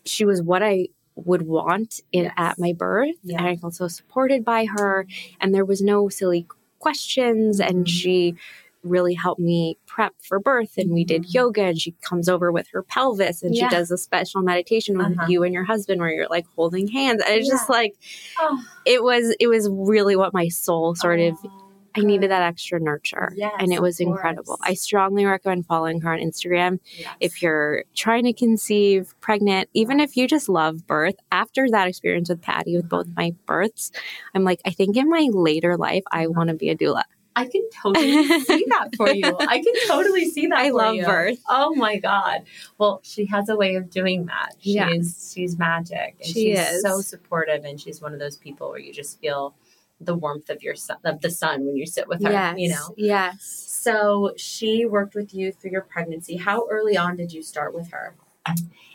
[0.04, 2.32] she was what I would want in Yes.
[2.36, 3.14] at my birth.
[3.22, 3.38] Yeah.
[3.38, 5.06] And I felt so supported by her.
[5.40, 6.46] And there was no silly
[6.80, 7.60] questions.
[7.60, 8.34] And she
[8.82, 10.78] really helped me prep for birth.
[10.78, 11.34] And we did Mhm.
[11.34, 13.68] yoga and she comes over with her pelvis and Yeah.
[13.68, 15.26] she does a special meditation with Uh-huh.
[15.28, 17.22] you and your husband where you're like holding hands.
[17.26, 17.94] And it's just like
[18.40, 21.50] Oh, it was it was really what my soul sort of oh,
[21.96, 23.32] I needed that extra nurture.
[23.36, 24.58] Yes, and it was incredible.
[24.62, 27.08] I strongly recommend following her on Instagram Yes.
[27.18, 32.28] if you're trying to conceive, pregnant, even if you just love birth, after that experience
[32.28, 33.90] with Patty with both my births,
[34.34, 36.32] I'm like, I think in my later life, I Uh-huh.
[36.36, 37.02] want to be a doula.
[37.36, 39.36] I can totally see that for you.
[39.40, 40.58] I can totally see that.
[40.58, 41.04] I love you.
[41.06, 41.38] birth.
[41.48, 42.42] Oh my god!
[42.78, 44.50] Well, she has a way of doing that.
[44.60, 44.88] She's Yeah.
[44.94, 46.82] she's magic, and She she's is.
[46.82, 49.54] so supportive, and she's one of those people where you just feel
[50.00, 52.30] the warmth of your sun, of the sun when you sit with her.
[52.32, 52.54] yes.
[52.58, 52.94] You know.
[52.96, 53.44] Yes.
[53.68, 56.36] So she worked with you through your pregnancy.
[56.36, 58.14] How early on did you start with her?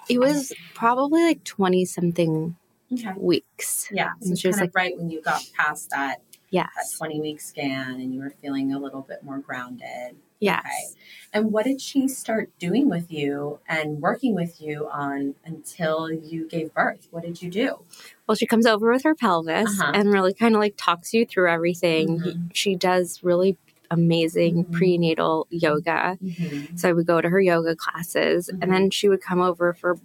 [0.10, 2.56] It was probably like 20 something
[2.92, 3.14] Okay.
[3.18, 3.88] weeks.
[3.92, 4.12] Yeah.
[4.22, 6.98] So And she was kind of like- right when you got past that that Yes.
[6.98, 10.16] twenty week scan and you were feeling a little bit more grounded.
[10.40, 10.64] Yes.
[10.66, 11.00] Okay.
[11.34, 16.48] And what did she start doing with you and working with you on until you
[16.48, 17.08] gave birth?
[17.12, 17.80] What did you do?
[18.28, 19.92] Well, she comes over with her pelvis Uh-huh.
[19.96, 22.20] and really kind of like talks you through everything.
[22.20, 22.50] Mhm.
[22.54, 23.58] She does really
[23.92, 24.72] amazing Mhm.
[24.74, 26.18] prenatal yoga.
[26.22, 26.76] Mm-hmm.
[26.76, 29.98] So I would go to her yoga classes and then she would come over for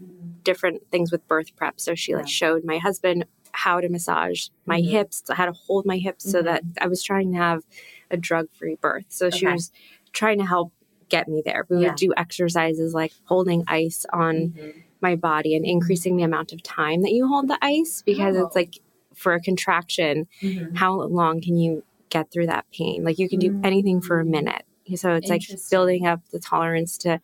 [0.45, 1.81] different things with birth prep.
[1.81, 2.31] So she like Yeah.
[2.31, 4.89] showed my husband how to massage my Mhm.
[4.91, 7.65] hips, how to hold my hips so that I was trying to have
[8.11, 9.07] a drug-free birth.
[9.09, 9.71] So she was
[10.13, 10.73] trying to help
[11.09, 11.67] get me there.
[11.69, 11.89] We Yeah.
[11.89, 14.79] would do exercises like holding ice on Mm-hmm.
[15.01, 18.47] my body and increasing the amount of time that you hold the ice because Oh.
[18.47, 18.79] it's like
[19.15, 20.77] for a contraction, Mm-hmm.
[20.77, 23.03] how long can you get through that pain?
[23.05, 24.29] Like you can do anything for a Mm.
[24.31, 24.63] minute.
[24.97, 27.21] So it's like building up the tolerance to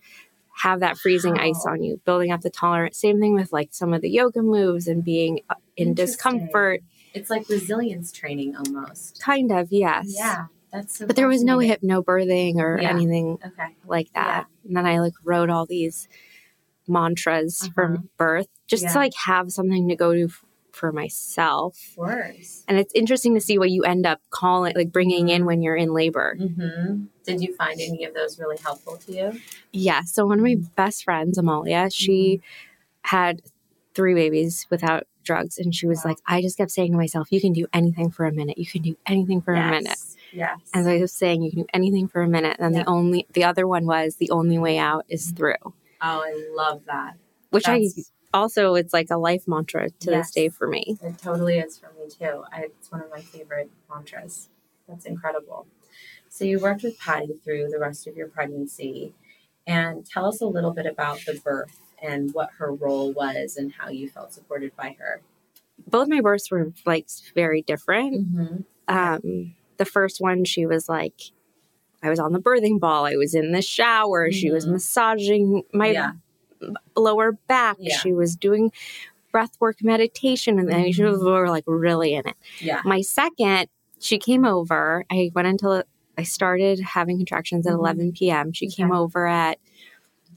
[0.63, 2.99] have that freezing ice on you, building up the tolerance.
[2.99, 6.81] Same thing with like some of the yoga moves and being uh, in discomfort.
[7.15, 9.21] It's like resilience training almost.
[9.23, 10.07] Kind of, yes.
[10.17, 10.47] Yeah.
[10.73, 12.91] That's so But there was no hypnobirthing or Yeah.
[12.91, 13.77] anything Okay.
[13.87, 14.47] like that.
[14.67, 16.09] And then I like wrote all these
[16.89, 17.73] mantras Uh-huh.
[17.75, 18.93] from birth just Yeah.
[18.93, 20.29] to like have something to go to
[20.77, 21.79] for myself.
[21.91, 22.65] Of course.
[22.69, 25.77] And it's interesting to see what you end up calling, like bringing in when you're
[25.77, 26.37] in labor.
[26.39, 27.05] Mm-hmm.
[27.25, 29.41] Did you find any of those really helpful to you?
[29.73, 30.03] Yeah.
[30.03, 30.75] So one of my mm-hmm.
[30.77, 33.17] best friends, Amalia, she mm-hmm.
[33.17, 33.43] had
[33.95, 35.59] three babies without drugs.
[35.59, 36.11] And she was Wow.
[36.11, 38.59] like, I just kept saying to myself, you can do anything for a minute.
[38.59, 39.99] You can do anything for a minute.
[40.33, 40.59] Yes.
[40.75, 42.57] And I was saying, you can do anything for a minute.
[42.59, 42.85] And then Yeah.
[42.85, 45.37] the only, the other one was the only way out is mm-hmm.
[45.37, 47.15] through, Oh, I love that.
[47.51, 48.03] which That's- I
[48.35, 50.27] also, it's like a life mantra to Yes.
[50.27, 50.99] this day for me.
[51.03, 52.45] It totally is for me too.
[52.53, 54.49] I, it's one of my favorite mantras.
[54.89, 55.67] That's incredible.
[56.29, 59.15] So you worked with Patty through the rest of your pregnancy,
[59.67, 63.73] and tell us a little bit about the birth and what her role was and
[63.73, 65.23] how you felt supported by her.
[65.89, 68.29] Both my births were like very different.
[68.29, 68.57] Mm-hmm.
[68.89, 71.21] Um, the first one, she was like,
[72.03, 73.07] I was on the birthing ball.
[73.07, 74.31] I was in the shower.
[74.31, 74.73] She was Mhm.
[74.73, 76.13] massaging my yeah,
[76.97, 77.77] lower back.
[77.79, 77.97] Yeah.
[77.99, 78.73] She was doing
[79.33, 80.59] breath work meditation.
[80.59, 82.37] And then she was were like really in it.
[82.61, 83.67] yeah, My second,
[84.01, 85.05] she came over.
[85.11, 85.83] I went until
[86.19, 87.79] I started having contractions at Mhm.
[87.79, 88.53] 11 p.m.
[88.53, 89.59] She came over at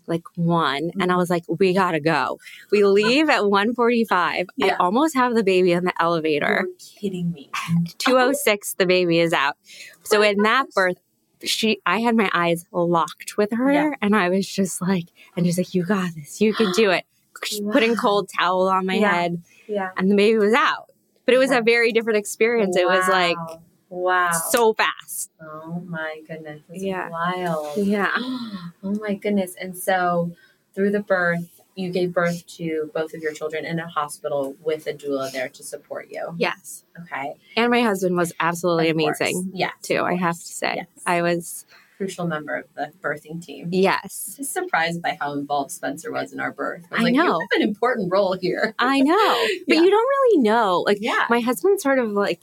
[0.08, 2.40] like one and I was like, we gotta go.
[2.72, 4.48] We leave at 145.
[4.62, 4.76] I Yeah.
[4.80, 6.66] almost have the baby in the elevator.
[6.66, 7.52] You're kidding me.
[8.00, 9.56] 206 the baby is out
[10.04, 10.98] so my in that birth
[11.44, 13.92] she i had my eyes locked with her Yeah.
[14.02, 17.06] and i was just like and she's like you got this you can do it
[17.46, 19.14] She's putting cold towel on my Yeah.
[19.14, 20.90] head Yeah, and the baby was out
[21.26, 21.60] but it was Okay.
[21.60, 23.62] a very different experience it was like Wow.
[23.90, 24.32] wow.
[24.32, 27.10] so fast oh my goodness, it's Yeah.
[27.10, 27.78] wild.
[27.78, 29.56] yeah oh my goodness.
[29.60, 30.32] And so
[30.76, 34.86] through the birth, you gave birth to both of your children in a hospital with
[34.88, 36.24] a doula there to support you.
[36.38, 37.34] yes Okay.
[37.58, 39.20] and my husband was absolutely Of course.
[39.22, 39.74] amazing Yes.
[39.82, 40.88] too i have to say Yes.
[41.06, 43.70] i was a crucial member of the birthing team.
[43.72, 46.86] yes Just surprised by how involved Spencer was in our birth.
[46.90, 47.26] was I like, know.
[47.26, 48.74] You have an important role here.
[48.80, 49.82] i know but Yeah.
[49.84, 51.26] you don't really know like Yeah.
[51.30, 52.42] my husband's sort of like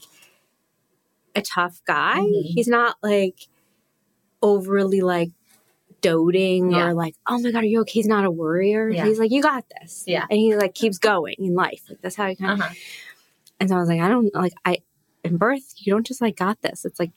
[1.35, 2.17] a tough guy.
[2.19, 2.43] Mhm.
[2.55, 3.47] He's not like
[4.41, 5.29] overly like
[6.11, 6.87] doting Yeah.
[6.87, 7.91] or like, oh my god, are you okay?
[7.91, 8.89] He's not a worrier.
[8.89, 9.05] Yeah.
[9.05, 10.03] He's like, you got this.
[10.07, 10.25] Yeah.
[10.29, 11.81] and he like keeps going in life.
[11.89, 12.59] Like that's how he kind of.
[12.61, 12.73] Uh-huh.
[13.59, 14.77] And so I was like, I don't like I
[15.23, 15.73] in birth.
[15.77, 16.85] You don't just like got this.
[16.85, 17.11] It's like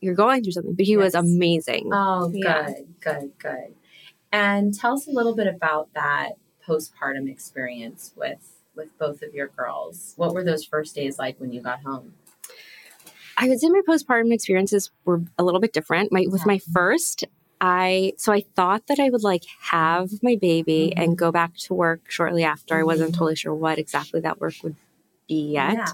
[0.00, 0.74] you're going through something.
[0.74, 1.90] But he was amazing.
[1.92, 2.70] Oh, good, Yeah.
[3.00, 3.74] good, good.
[4.32, 6.32] And tell us a little bit about that
[6.66, 10.12] postpartum experience with with both of your girls.
[10.16, 12.14] What were those first days like when you got home?
[13.38, 16.10] I would say my postpartum experiences were a little bit different.
[16.12, 17.24] My with my first,
[17.60, 21.02] I so I thought that I would like have my baby Mhm.
[21.02, 22.76] and go back to work shortly after.
[22.78, 23.14] I wasn't Mhm.
[23.18, 24.76] totally sure what exactly that work would
[25.28, 25.74] be yet.
[25.74, 25.86] Yeah.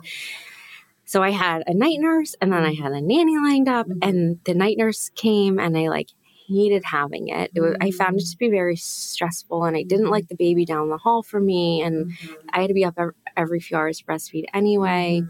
[1.05, 3.98] So I had a night nurse and then I had a nanny lined up Mhm.
[4.03, 6.09] and the night nurse came and I like
[6.48, 7.51] hated having it.
[7.55, 8.31] it was, I found it Mm.
[8.33, 11.81] to be very stressful and I didn't like the baby down the hall for me
[11.83, 12.37] and Mhm.
[12.51, 12.98] I had to be up
[13.37, 15.22] every few hours to breastfeed anyway.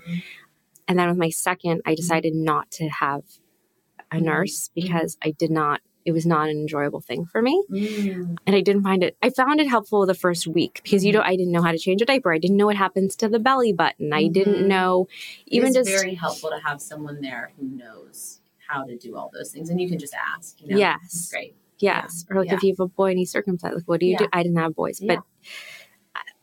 [0.88, 3.22] And then with my second, I decided not to have
[4.10, 7.62] a nurse because I did not, it was not an enjoyable thing for me.
[7.70, 8.36] Mm.
[8.46, 11.16] And I didn't find it, I found it helpful the first week because you Mhm.
[11.16, 12.32] know, I didn't know how to change a diaper.
[12.32, 14.12] I didn't know what happens to the belly button.
[14.12, 14.32] I Mhm.
[14.32, 15.08] didn't know
[15.46, 19.30] even it's just, very helpful to have someone there who knows how to do all
[19.34, 20.60] those things, and you can just ask.
[20.60, 20.76] You know?
[20.78, 21.28] Yes.
[21.30, 21.54] Great.
[21.78, 22.24] yes.
[22.30, 22.54] Or like Yeah.
[22.54, 24.18] if you have a boy and he's circumcised, like what do you Yeah.
[24.18, 24.28] do?
[24.32, 25.16] I didn't have boys, Yeah.
[25.16, 25.24] but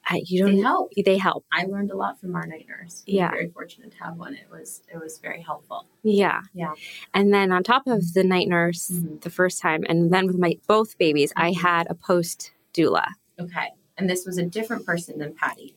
[0.10, 0.92] I, I, you don't, They help.
[1.06, 1.46] they help.
[1.52, 3.04] I learned a lot from our night nurse.
[3.08, 3.32] We Yeah.
[3.32, 4.34] very fortunate to have one.
[4.34, 5.86] It was it was very helpful.
[6.04, 6.42] Yeah.
[6.54, 6.74] Yeah.
[7.14, 9.22] And then on top of the night nurse Mhm.
[9.22, 11.58] the first time, and then with my both babies, I Mhm.
[11.62, 13.06] had a post doula.
[13.40, 15.76] Okay, and this was a different person than Patty.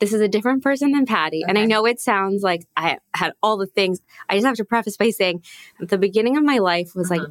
[0.00, 1.42] this is a different person than Patty.
[1.48, 4.02] And I know it sounds like I had all the things.
[4.28, 5.42] I just have to preface by saying
[5.80, 7.20] the beginning of my life was Uh-huh.
[7.22, 7.30] like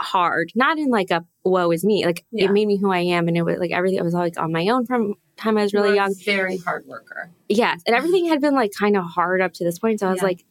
[0.00, 2.06] hard, not in like a woe is me.
[2.06, 2.46] Like Yeah.
[2.46, 3.28] it made me who I am.
[3.28, 5.74] And it was like everything, I was like on my own from time I was
[5.74, 6.14] really young.
[6.24, 7.30] very hard worker.
[7.48, 7.80] Yes.
[7.86, 10.00] And everything had been like kind of hard up to this point.
[10.00, 10.24] So I was Yeah.
[10.28, 10.44] like,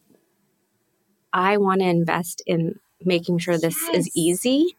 [1.34, 4.08] I want to invest in making sure this Yes.
[4.08, 4.76] is easy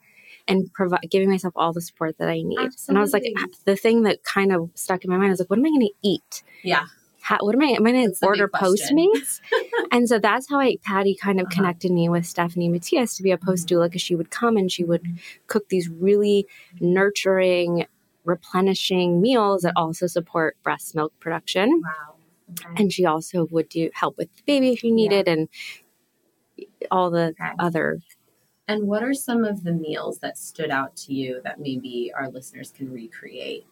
[0.49, 2.71] and provide giving myself all the support that I need.
[2.89, 3.25] And I was like,
[3.65, 5.69] the thing that kind of stuck in my mind I was like, what am I
[5.69, 6.43] going to eat?
[6.63, 6.87] Yeah,
[7.23, 7.67] how, what am I?
[7.67, 8.49] Am I going to order.
[8.55, 9.41] Postmates?
[9.93, 11.55] and so that's how I Patty kind of Uh-huh.
[11.55, 13.77] connected me with Stephanie Matias to be a post Mm-hmm.
[13.83, 15.07] doula because she would come and she would
[15.47, 16.47] cook these really
[16.81, 17.87] nurturing,
[18.25, 21.83] replenishing meals that also support breast milk production.
[21.83, 22.15] wow.
[22.51, 22.83] Okay.
[22.83, 25.49] And she also would do help with the baby if you needed and
[26.91, 27.51] all the Okay.
[27.59, 28.01] other.
[28.69, 32.29] And what are some of the meals that stood out to you that maybe our
[32.31, 33.67] listeners can recreate?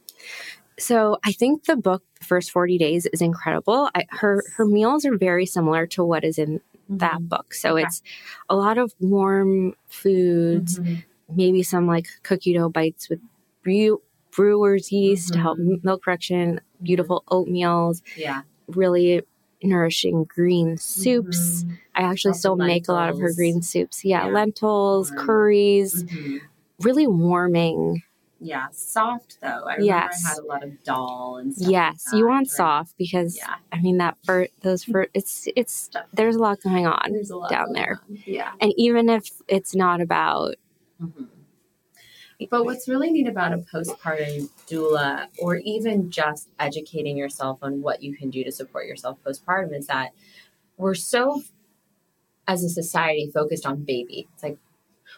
[0.78, 3.90] So I think the book, The First Forty Days, is incredible.
[3.94, 7.52] I, her her meals are very similar to what is in that book.
[7.54, 7.84] So Okay.
[7.84, 8.02] it's
[8.48, 11.04] a lot of warm foods, Mhm.
[11.34, 13.20] maybe some like cookie dough bites with
[14.38, 15.82] brewer's yeast to help Mhm.
[15.82, 18.42] milk production, beautiful oatmeals, Yeah.
[18.68, 19.22] really
[19.64, 21.64] nourishing green soups.
[21.64, 21.72] Mhm.
[21.96, 24.04] I actually Lots still make a lot of her green soups.
[24.04, 24.32] Yeah, Yeah.
[24.32, 25.26] lentils, Warm.
[25.26, 26.40] curries, Mhm.
[26.80, 28.04] really warming
[28.40, 29.64] Yeah, soft though.
[29.66, 30.22] I Yes.
[30.24, 31.68] I had a lot of dal and stuff.
[31.68, 35.48] Yes, like you want during- soft because Yeah, I mean that for those for it's
[35.56, 37.20] it's there's a lot going on.
[37.30, 38.00] lot down there.
[38.08, 38.18] on.
[38.24, 38.52] Yeah.
[38.60, 40.54] And even if it's not about
[41.02, 41.26] Mhm.
[42.50, 48.02] But what's really neat about a postpartum doula, or even just educating yourself on what
[48.02, 50.10] you can do to support yourself postpartum, is that
[50.76, 51.42] we're so,
[52.46, 54.28] as a society, focused on baby.
[54.32, 54.56] It's like,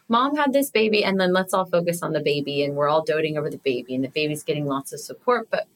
[0.08, 3.04] mom had this baby, and then let's all focus on the baby, and we're all
[3.04, 5.48] doting over the baby, and the baby's getting lots of support.
[5.50, 5.66] But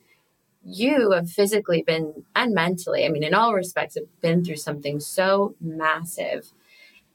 [0.64, 4.98] you have physically been, and mentally, I mean, in all respects, have been through something
[4.98, 6.52] so massive.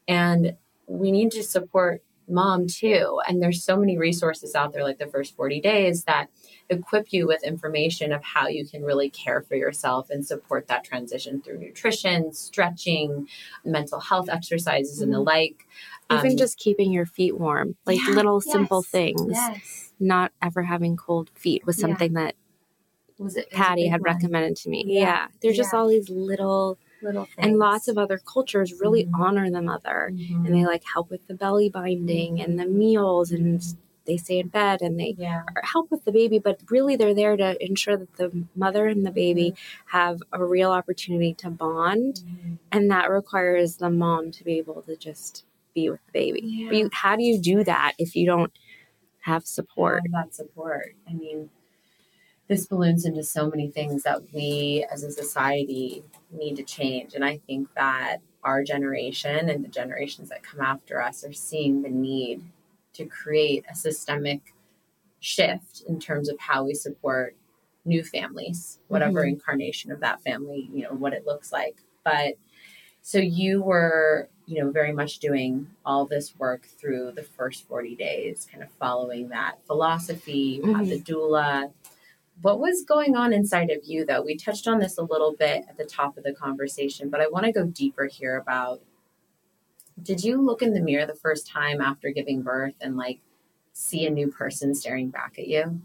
[0.08, 3.20] And we need to support mom too.
[3.28, 6.30] And there's so many resources out there, like the first 40 days, that
[6.70, 10.84] equip you with information of how you can really care for yourself and support that
[10.84, 13.28] transition through nutrition, stretching,
[13.66, 15.68] mental health exercises, and the like.
[16.12, 19.22] even Um, just keeping your feet warm, like Yeah, little simple things.
[19.32, 19.94] Yes.
[20.00, 21.82] Not ever having cold feet was Yeah.
[21.88, 22.36] something that
[23.20, 24.14] Was it it was a Patty had one.
[24.14, 24.86] recommended to me.
[24.88, 25.00] Yeah.
[25.02, 25.28] Yeah.
[25.42, 26.80] There's just all these little
[27.38, 29.20] and lots of other cultures really Mhm.
[29.20, 30.46] honor the mother Mhm.
[30.46, 33.62] and they like help with the belly binding and the meals and
[34.06, 35.44] they stay in bed and they yeah.
[35.64, 39.12] help with the baby but really they're there to ensure that the mother and the
[39.12, 39.98] baby Mm-hmm.
[39.98, 42.24] have a real opportunity to bond
[42.72, 46.68] and that requires the mom to be able to just be with the baby Yeah.
[46.70, 48.52] but you, how do you do that if you don't
[49.24, 50.96] have support have that support.
[51.08, 51.50] I mean,
[52.50, 57.14] this balloons into so many things that we as a society need to change.
[57.14, 61.84] And I think that our generation and the generations that come after us are seeing
[61.84, 62.42] the need
[62.94, 64.54] to create a systemic
[65.20, 67.36] shift in terms of how we support
[67.86, 69.36] new families, whatever mm-hmm.
[69.36, 71.78] incarnation of that family, you know, what it looks like.
[72.04, 72.34] But
[73.02, 77.96] so you were, you know, very much doing all this work through the first 40
[77.96, 81.14] days, kind of following that philosophy, you had the mm-hmm.
[81.14, 81.72] doula.
[82.42, 84.22] What was going on inside of you though?
[84.22, 87.28] We touched on this a little bit at the top of the conversation, but I
[87.28, 88.82] want to go deeper here about
[90.02, 93.20] did you look in the mirror the first time after giving birth and like
[93.74, 95.82] see a new person staring back at you?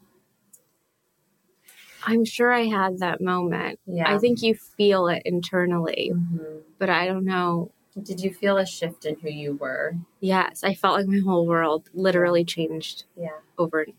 [2.07, 4.15] i'm sure i had that moment Yeah.
[4.15, 6.61] i think you feel it internally Mhm.
[6.79, 7.71] but i don't know
[8.03, 9.97] Did you feel a shift in who you were?
[10.21, 13.39] yes i felt like my whole world literally changed Yeah.
[13.57, 13.97] overnight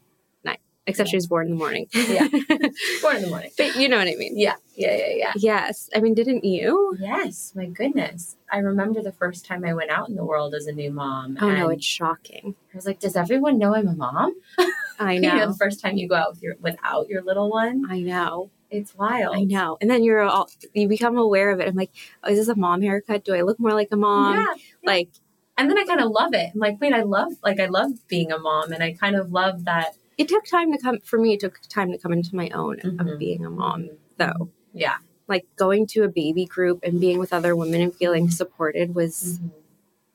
[0.88, 2.28] except she was born in the morning Yeah.
[3.02, 3.52] Born in the morning.
[3.58, 4.56] but you know what i mean Yeah.
[4.76, 4.96] Yeah.
[4.96, 5.14] Yeah.
[5.16, 5.32] Yeah.
[5.36, 8.36] yes i mean didn't you Yes, my goodness.
[8.52, 11.38] I remember the first time I went out in the world as a new mom.
[11.42, 14.36] oh no it's shocking I was like, does everyone know I'm a mom?
[15.00, 17.50] i You know, know the first time you go out with your without your little
[17.50, 19.36] one, i know it's wild.
[19.38, 19.78] I know.
[19.80, 21.68] And then you're all you become aware of it.
[21.68, 21.92] I'm like,
[22.24, 23.24] oh, is this a mom haircut?
[23.24, 24.36] Do I look more like a mom?
[24.36, 24.46] yeah.
[24.84, 25.10] Like,
[25.58, 26.50] And then I kind of love it.
[26.54, 29.32] I'm like, wait, I love like I love being a mom, and I kind of
[29.32, 29.96] love that.
[30.18, 31.34] It took time to come for me.
[31.34, 33.14] It took time to come into my own Mhm.
[33.14, 34.50] of being a mom, though.
[34.74, 34.98] Yeah.
[35.28, 39.40] Like going to a baby group and being with other women and feeling supported was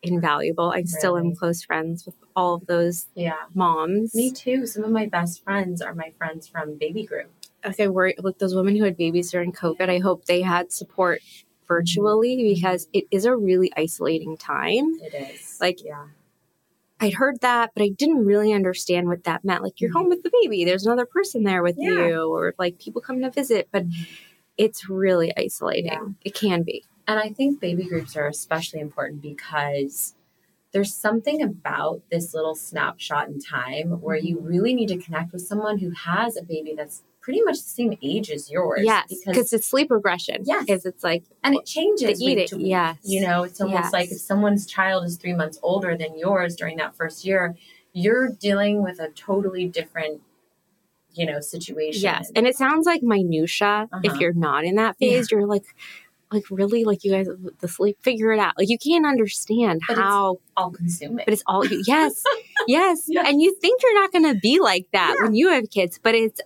[0.02, 0.70] invaluable.
[0.70, 3.34] I still am close friends with all of those Yeah.
[3.54, 4.14] moms.
[4.14, 4.66] Me too.
[4.66, 7.30] Some of my best friends are my friends from baby group.
[7.66, 9.90] Okay, worry like those women who had babies during COVID.
[9.90, 11.20] I hope they had support
[11.68, 12.54] virtually Mm-hmm.
[12.54, 14.98] because it is a really isolating time.
[15.02, 16.06] It is Like, yeah.
[17.00, 19.62] I'd heard that, but I didn't really understand what that meant.
[19.62, 21.98] Like you're home with the baby, there's another person there with Mm-hmm.
[21.98, 22.08] Yeah.
[22.08, 23.84] you, or like people come to visit, but
[24.58, 25.86] it's really isolating.
[25.92, 26.06] Yeah.
[26.22, 26.84] It can be.
[27.08, 30.14] And I think baby groups are especially important because
[30.72, 35.42] there's something about this little snapshot in time where you really need to connect with
[35.42, 38.80] someone who has a baby that's pretty much the same age as yours.
[38.82, 40.42] Yes, Because it's sleep regression.
[40.44, 40.64] Yes.
[40.64, 42.66] because it's like and it changes the week to week.
[42.68, 43.92] Yes, You know, it's almost Yes.
[43.92, 47.56] like if someone's child is three months older than yours during that first year,
[47.92, 50.22] you're dealing with a totally different,
[51.12, 52.02] you know, situation.
[52.02, 53.88] Yes, and it sounds like minutia.
[54.02, 54.20] If Uh-huh.
[54.20, 55.10] you're not in that Yeah.
[55.10, 55.64] phase, you're like,
[56.32, 57.26] like really, like you guys,
[57.58, 58.54] the sleep, figure it out.
[58.56, 61.24] Like you can't understand But how, all consuming.
[61.26, 61.82] but it's all you.
[61.86, 62.22] Yes,
[62.68, 63.24] yes, Yeah.
[63.26, 65.24] and you think you're not going to be like that Yeah.
[65.24, 66.40] when you have kids, but it's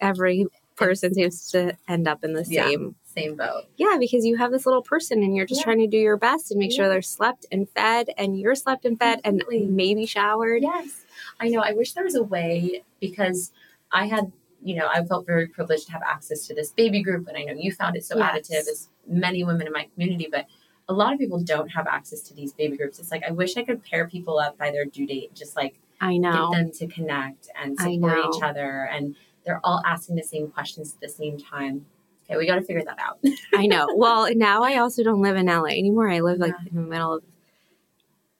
[0.00, 0.46] every
[0.76, 2.66] person seems to end up in the Yeah.
[2.68, 2.94] same.
[3.04, 3.64] Same boat.
[3.76, 5.64] Yeah, because you have this little person and you're just Yeah.
[5.64, 8.84] trying to do your best and make sure they're slept and fed and you're slept
[8.84, 9.62] and fed Absolutely.
[9.64, 10.62] and maybe showered.
[10.62, 11.04] Yes.
[11.40, 11.60] I know.
[11.60, 13.50] I wish there was a way because
[13.90, 14.30] I had,
[14.62, 17.26] you know, I felt very privileged to have access to this baby group.
[17.26, 18.48] And I know you found it so Yes.
[18.48, 20.46] additive as many women in my community, but
[20.88, 23.00] a lot of people don't have access to these baby groups.
[23.00, 25.74] It's like, I wish I could pair people up by their due date, just like
[26.00, 26.50] I know.
[26.52, 28.88] get them to connect and support each other.
[28.92, 29.16] And
[29.50, 31.84] they're all asking the same questions at the same time.
[32.24, 33.18] Okay, we got to figure that out.
[33.54, 33.88] I know.
[33.96, 36.08] Well, now I also don't live in LA anymore.
[36.08, 36.68] I live like Yeah.
[36.70, 37.24] in the middle of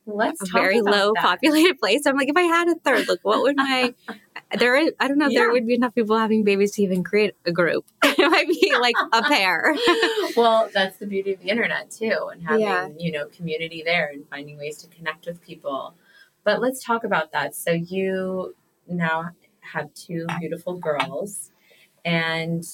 [0.07, 1.23] Let's a very low that.
[1.23, 2.07] populated place.
[2.07, 3.93] I'm like, if I had a third, like, what would my
[4.59, 4.77] there?
[4.77, 5.41] Is, I don't know Yeah.
[5.41, 7.85] there would be enough people having babies to even create a group.
[8.05, 9.75] it might be like a pair.
[10.37, 12.89] well, that's the beauty of the internet too, and having Yeah.
[12.97, 15.95] you know community there and finding ways to connect with people.
[16.45, 17.55] But let's talk about that.
[17.55, 18.55] So you
[18.89, 19.31] now
[19.73, 21.51] have two beautiful girls,
[22.05, 22.65] and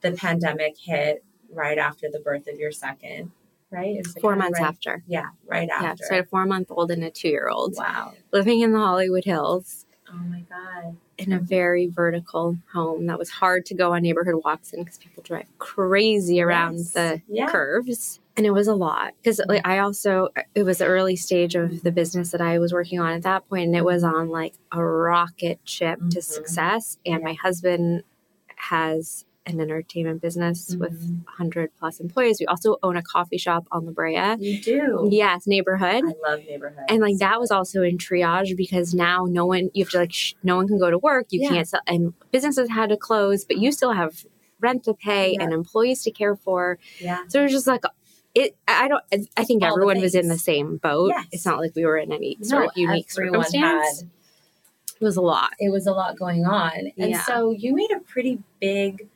[0.00, 3.30] the pandemic hit right after the birth of your second,
[3.70, 4.06] right?
[4.20, 4.68] Four months right?
[4.68, 5.02] after.
[5.06, 5.84] Yeah, right after.
[5.84, 8.12] Yeah, so I had a four month old and a two year old wow.
[8.32, 10.96] living in the Hollywood Hills Oh my god.
[11.18, 14.98] in a very vertical home that was hard to go on neighborhood walks in because
[14.98, 16.92] people drive crazy around Yes.
[16.92, 17.46] the Yeah.
[17.46, 18.20] curves.
[18.38, 21.82] And it was a lot because like, I also, it was the early stage of
[21.82, 24.54] the business that I was working on at that point, and it was on like
[24.70, 26.22] a rocket ship to Mhm.
[26.22, 26.98] success.
[27.04, 28.04] And my husband
[28.54, 31.24] has an entertainment business with Mhm.
[31.26, 32.38] 100 plus employees.
[32.38, 34.36] We also own a coffee shop on La Brea.
[34.38, 35.08] You do.
[35.10, 36.04] Yes, neighborhood.
[36.04, 39.82] I love neighborhood And like that was also in triage because now no one you
[39.84, 41.26] have to like sh- no one can go to work.
[41.30, 41.48] You Yeah.
[41.48, 44.24] can't sell, and businesses had to close, but you still have
[44.60, 45.42] rent to pay Yeah.
[45.42, 46.78] and employees to care for.
[47.00, 47.24] yeah.
[47.26, 47.82] So it was just like
[48.34, 48.56] it.
[48.66, 49.02] I don't.
[49.36, 51.08] I think All everyone was in the same boat.
[51.14, 51.26] Yes.
[51.32, 54.00] It's not like we were in any sort No, of unique circumstance.
[54.00, 54.10] had-
[55.00, 55.52] It was a lot.
[55.60, 56.72] it was a lot going on.
[56.98, 57.22] And Yeah.
[57.24, 59.08] so you made a pretty big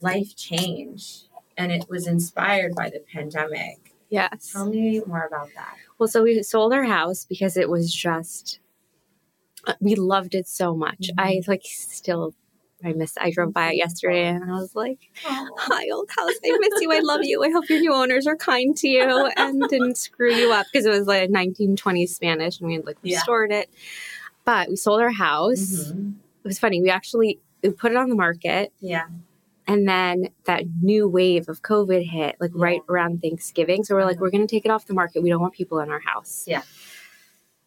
[0.00, 1.22] life change
[1.56, 3.94] and it was inspired by the pandemic.
[4.10, 4.50] Yes.
[4.52, 5.76] Tell me more about that.
[5.98, 8.58] Well, so we sold our house because it was just
[9.66, 11.10] uh, we loved it so much.
[11.12, 11.14] Mhm.
[11.18, 12.34] I like still.
[12.84, 13.16] I miss.
[13.20, 16.32] I drove by it yesterday, and I was like, Hi, old house.
[16.44, 16.92] I miss you.
[16.92, 17.42] I love you.
[17.44, 20.86] I hope your new owners are kind to you and didn't screw you up because
[20.86, 23.16] it was like 1920s Spanish and we had like Yeah.
[23.16, 23.70] restored it.
[24.44, 25.90] But we sold our house.
[25.92, 26.14] Mhm.
[26.44, 26.80] It was funny.
[26.82, 29.06] We actually we put it on the market Yeah.
[29.68, 33.84] and then that new wave of COVID hit like right around Thanksgiving.
[33.84, 34.20] So we're like, Mhm.
[34.20, 35.22] we're going to take it off the market.
[35.22, 36.44] We don't want people in our house.
[36.48, 36.62] Yeah.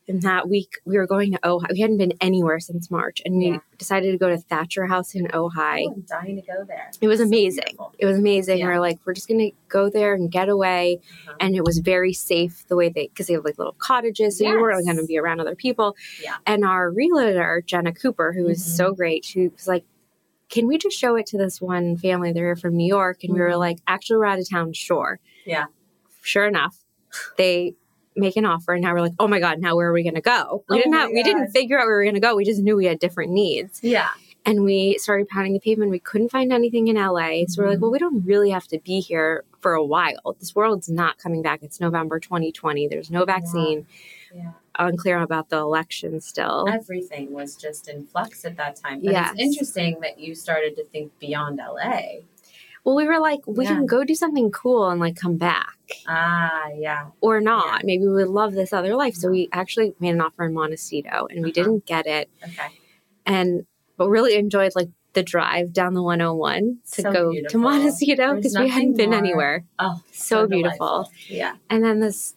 [0.08, 1.72] And that week we were going to Ojai.
[1.72, 3.58] We hadn't been anywhere since March and we Yeah.
[3.80, 5.86] decided to go to Thatcher House in Ojai.
[5.88, 6.92] Oh, I'm dying to go there.
[7.02, 7.64] It was amazing.
[7.66, 7.94] beautiful.
[7.98, 8.60] It was amazing.
[8.60, 8.68] Yeah.
[8.68, 11.38] We are like, we're just gonna go there and get away, Uh-huh.
[11.40, 14.46] and it was very safe the way they because they have like little cottages, so
[14.48, 15.96] you weren't going to be around other people.
[16.24, 16.36] Yeah.
[16.46, 18.78] And our realtor Jenna Cooper, who was Mhm.
[18.78, 19.86] so great, she was like,
[20.50, 22.32] "Can we just show it to this one family?
[22.32, 23.60] They're from New York," and we were Mhm.
[23.60, 24.74] like, "Actually, we're out of town.
[24.74, 25.66] Sure." Yeah.
[26.22, 26.78] Sure enough,
[27.38, 27.76] they
[28.16, 29.60] make an offer, and now we're like, "Oh my god!
[29.60, 31.86] Now where are we going to go?" We Oh didn't have we didn't figure out
[31.86, 32.36] where we were going to go.
[32.36, 34.10] We just knew we had different needs Yeah.
[34.46, 35.92] and we started pounding the pavement.
[35.92, 37.46] We couldn't find anything in LA.
[37.48, 37.92] So we're like, well, mm-hmm.
[37.92, 40.36] we don't really have to be here for a while.
[40.40, 41.64] This world's not coming back.
[41.64, 42.88] It's November 2020.
[42.88, 43.86] There's no vaccine.
[44.34, 44.52] Yeah.
[44.78, 46.68] Unclear about the election still.
[46.70, 49.00] Everything was just in flux at that time.
[49.02, 49.32] But Yes.
[49.34, 52.20] it's interesting that you started to think beyond LA.
[52.84, 53.72] Well, we were like, we Yeah.
[53.76, 55.78] can go do something cool and like come back
[56.08, 57.08] Ah, yeah.
[57.22, 57.84] or not.
[57.84, 59.16] Maybe we would love this other life.
[59.16, 61.64] So we actually made an offer in Montecito and we Uh-huh.
[61.64, 62.30] didn't get it.
[62.44, 62.68] Okay.
[63.26, 63.66] And,
[63.98, 67.52] but really enjoyed like the drive down the 101 to So go beautiful.
[67.52, 69.66] to Montecito because we hadn't been more anywhere.
[69.80, 71.10] Oh, So beautiful.
[71.28, 71.56] Yeah.
[71.70, 72.36] And then this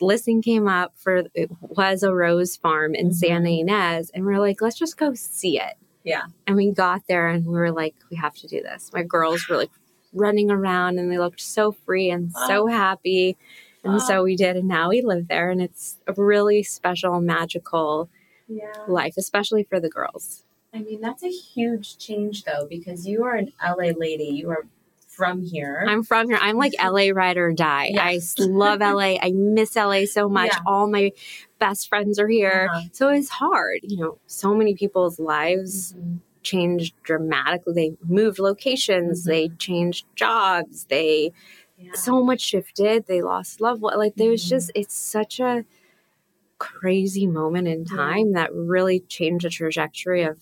[0.00, 3.14] listing came up for it was a rose farm in Mhm.
[3.14, 5.74] Santa Ynez, and we are like, let's just go see it.
[6.02, 6.22] Yeah.
[6.48, 8.90] And we got there, and we were like, we have to do this.
[8.92, 9.70] My girls were like
[10.16, 12.66] running around, and they looked so free and so Oh.
[12.66, 13.36] happy.
[13.84, 13.98] And Oh.
[13.98, 18.08] so we did, and now we live there, and it's a really special, magical
[18.48, 18.72] Yeah.
[18.88, 20.44] life, especially for the girls.
[20.74, 24.24] I mean, that's a huge change though, because you are an LA lady.
[24.24, 24.66] You are
[25.06, 25.82] from here.
[25.88, 26.38] I'm from here.
[26.42, 27.94] I'm like LA ride or die.
[27.98, 29.16] I love LA.
[29.22, 30.50] I miss LA so much.
[30.52, 30.58] Yeah.
[30.66, 31.12] All my
[31.58, 32.68] best friends are here.
[32.70, 32.88] Uh-huh.
[32.92, 33.80] So it's hard.
[33.82, 36.18] You know, so many people's lives Mhm.
[36.46, 37.72] Changed dramatically.
[37.74, 39.26] They moved locations, Mhm.
[39.26, 41.32] they changed jobs, they
[41.78, 41.92] Yeah.
[41.94, 43.06] so much shifted.
[43.06, 43.98] They lost loved one.
[43.98, 44.48] Like there's Mhm.
[44.48, 45.64] just it's such a
[46.58, 47.96] crazy moment in Yeah.
[47.96, 50.38] time that really changed the trajectory of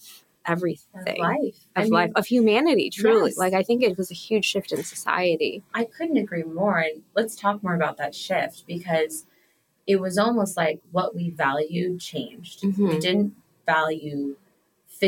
[0.47, 1.01] everything.
[1.09, 1.57] Of life.
[1.75, 3.31] Of I life, mean, of humanity, truly.
[3.31, 3.39] Yes.
[3.39, 5.63] Like I think it was a huge shift in society.
[5.73, 6.79] I couldn't agree more.
[6.79, 9.27] And let's talk more about that shift because
[9.87, 12.63] it was almost like what we valued changed.
[12.65, 13.01] We Mhm.
[13.01, 13.35] didn't
[13.67, 14.37] value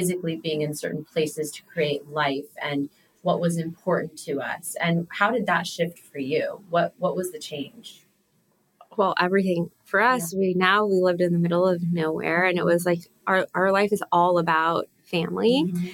[0.01, 2.89] physically being in certain places to create life and
[3.23, 4.77] what was important to us.
[4.81, 6.63] And how did that shift for you?
[6.71, 8.03] What what was the change?
[8.97, 12.65] well everything for us we now we lived in the middle of nowhere and it
[12.65, 15.89] was like our, our life is all about family Mm-hmm.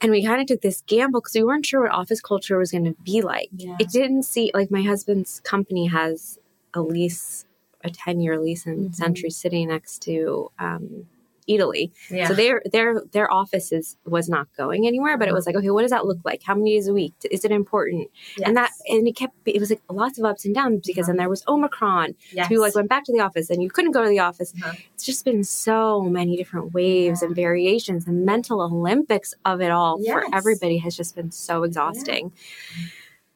[0.00, 2.70] and we kind of took this gamble because we weren't sure what office culture was
[2.72, 3.76] going to be like Yeah.
[3.78, 6.38] it didn't see like my husband's company has
[6.72, 7.44] a lease
[7.84, 8.94] a 10 year lease in Mhm.
[8.94, 11.06] century city next to um,
[11.48, 11.92] Eataly.
[12.10, 12.28] Yeah.
[12.28, 15.36] So their their their office is, was not going anywhere, but it mm-hmm.
[15.36, 16.42] was like, okay, what does that look like?
[16.42, 17.14] How many days a week?
[17.30, 18.10] Is it important?
[18.44, 21.12] And that and it kept it was like lots of ups and downs because mm-hmm.
[21.12, 22.14] then there was Omicron.
[22.32, 22.46] yes.
[22.46, 24.52] So people like went back to the office and you couldn't go to the office.
[24.62, 24.74] Uh-huh.
[24.94, 27.26] It's just been so many different waves Yeah.
[27.28, 28.04] and variations.
[28.04, 32.32] The mental Olympics of it all for everybody has just been so exhausting.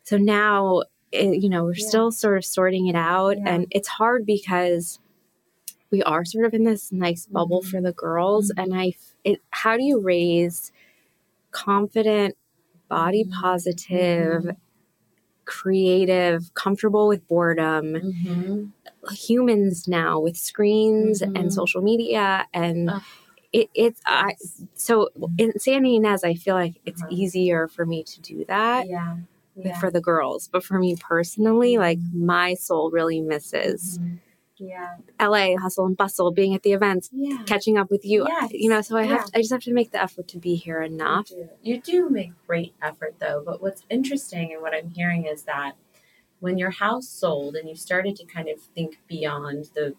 [0.05, 0.83] So now,
[1.13, 1.89] it, you know, we're Yeah.
[1.89, 3.55] still sort of sorting it out, Yeah.
[3.55, 5.00] and it's hard because
[5.91, 7.71] we are sort of in this nice bubble Mhm.
[7.71, 8.53] for the girls.
[8.57, 8.93] And I,
[9.25, 10.73] it, how do you raise
[11.51, 12.37] confident,
[12.89, 13.33] body Mhm.
[13.41, 14.57] positive, Mhm.
[15.45, 18.73] creative, comfortable with boredom Mhm.
[19.13, 21.33] humans now with screens Mhm.
[21.39, 23.03] and social media and Ugh.
[23.53, 24.35] it, it's I
[24.75, 27.11] so in San Ynez I feel like it's Uh-huh.
[27.13, 29.17] easier for me to do that yeah.
[29.57, 29.79] Yeah.
[29.81, 34.19] for the girls but for me personally like my soul really misses Mhm.
[34.61, 34.97] Yeah.
[35.19, 37.43] LA hustle and bustle being at the events Yeah.
[37.47, 38.51] catching up with you Yes.
[38.53, 39.09] you know so I Yeah.
[39.19, 41.49] have I just have to make the effort to be here enough You do.
[41.63, 45.73] You do make great effort though, but what's interesting and what I'm hearing is that
[46.41, 49.95] when your house sold and you started to kind of think beyond the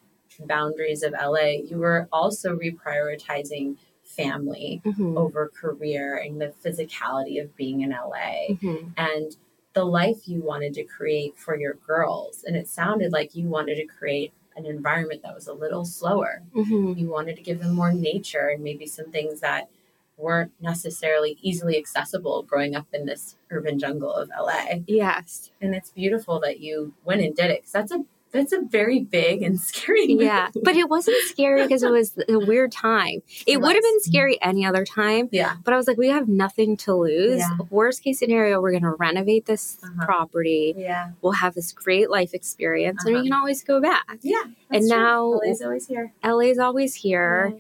[0.46, 5.16] boundaries of LA, you were also reprioritizing family Mhm.
[5.18, 8.94] over career and the physicality of being in LA Mhm.
[8.98, 9.38] and
[9.74, 12.44] the life you wanted to create for your girls.
[12.44, 16.44] And it sounded like you wanted to create an environment that was a little slower
[16.56, 16.98] Mhm.
[16.98, 19.70] you wanted to give them more nature and maybe some things that
[20.18, 24.84] weren't necessarily easily accessible growing up in this urban jungle of LA.
[24.88, 28.62] yes And it's beautiful that you went and did it because that's a that's a
[28.62, 30.22] very big and scary move.
[30.22, 34.00] yeah but it wasn't scary because it was a weird time it would have been
[34.02, 37.40] scary any other time yeah But I was like, we have nothing to lose.
[37.40, 37.58] Yeah.
[37.70, 40.06] Worst case scenario, we're going to renovate this Uh-huh.
[40.06, 40.74] property.
[40.78, 43.24] yeah We'll have this great life experience and Uh-huh.
[43.24, 44.20] we can always go back.
[44.22, 46.14] yeah And now- LA's always here.
[46.24, 47.54] LA's always here.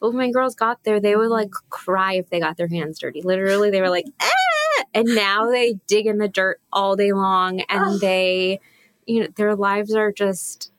[0.00, 2.98] But when my girls got there, they would like cry if they got their hands
[3.00, 3.20] dirty.
[3.22, 4.84] Literally, they were like, ah!
[4.94, 8.00] And now they dig in the dirt all day long and Ugh.
[8.08, 8.60] they,
[9.08, 10.70] you know, their lives are just.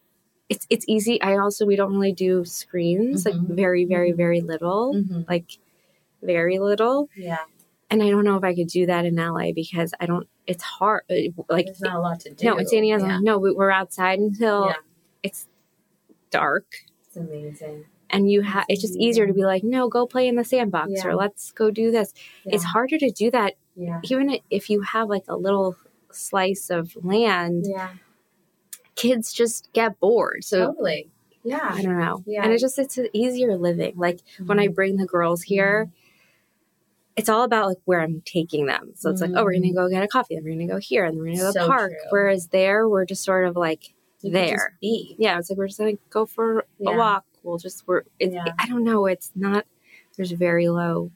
[0.47, 1.21] It's, it's easy.
[1.21, 3.31] I also we don't really do screens Mhm.
[3.49, 5.27] like very very very little Mhm.
[5.29, 5.45] like
[6.23, 7.43] very little Yeah,
[7.91, 10.27] and I don't know if I could do that in LA because I don't.
[10.47, 11.03] It's hard.
[11.11, 11.15] uh,
[11.49, 12.45] Like there's not a lot to do.
[12.47, 13.19] no, in San Diego, yeah.
[13.21, 14.75] no, we- we're outside until Yeah.
[15.21, 15.47] it's
[16.31, 16.65] dark,
[17.05, 17.85] It's amazing.
[18.09, 18.65] and you have.
[18.69, 21.07] It's just easier to be like, no, go play in the sandbox, Yeah.
[21.09, 22.13] or let's go do this.
[22.45, 23.99] It's harder to do that yeah.
[24.05, 25.75] even if you have like a little
[26.11, 27.65] slice of land.
[27.67, 27.89] Yeah.
[28.99, 30.67] Kids just get bored, so.
[30.67, 31.07] Totally.
[31.43, 31.69] Yeah.
[31.71, 32.43] I don't know, Yeah.
[32.43, 33.93] and it just it's an easier living.
[33.95, 34.73] Like when I mm-hmm.
[34.73, 35.93] bring the girls here, mm-hmm.
[37.15, 38.91] it's all about like where I'm taking them.
[38.95, 39.75] So it's like, oh, we're gonna mm-hmm.
[39.75, 41.59] go get a coffee, then we're gonna go here, and then we're gonna go to
[41.59, 41.91] the So park.
[41.91, 41.99] true.
[42.09, 44.77] Whereas there, we're just sort of like You there.
[44.81, 45.15] be.
[45.17, 46.91] yeah, it's like we're just gonna go for Yeah.
[46.91, 47.25] a walk.
[47.43, 48.53] We'll just we're it's Yeah.
[48.59, 49.05] I don't know.
[49.05, 49.65] It's not.
[50.17, 51.09] There's very low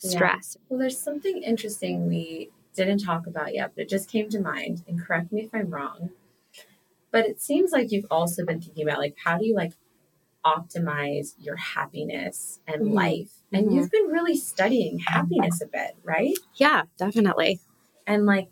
[0.00, 0.10] Yeah.
[0.10, 0.56] stress.
[0.70, 4.84] Well, there's something interesting we didn't talk about yet, but it just came to mind.
[4.88, 6.10] And correct me if I'm wrong.
[7.10, 9.72] But it seems like you've also been thinking about like how do you like
[10.44, 12.94] optimize your happiness and Mhm.
[12.94, 13.30] life?
[13.52, 13.74] And Mhm.
[13.74, 16.36] you've been really studying happiness a bit, right?
[16.56, 17.60] Yeah, definitely.
[18.06, 18.48] And like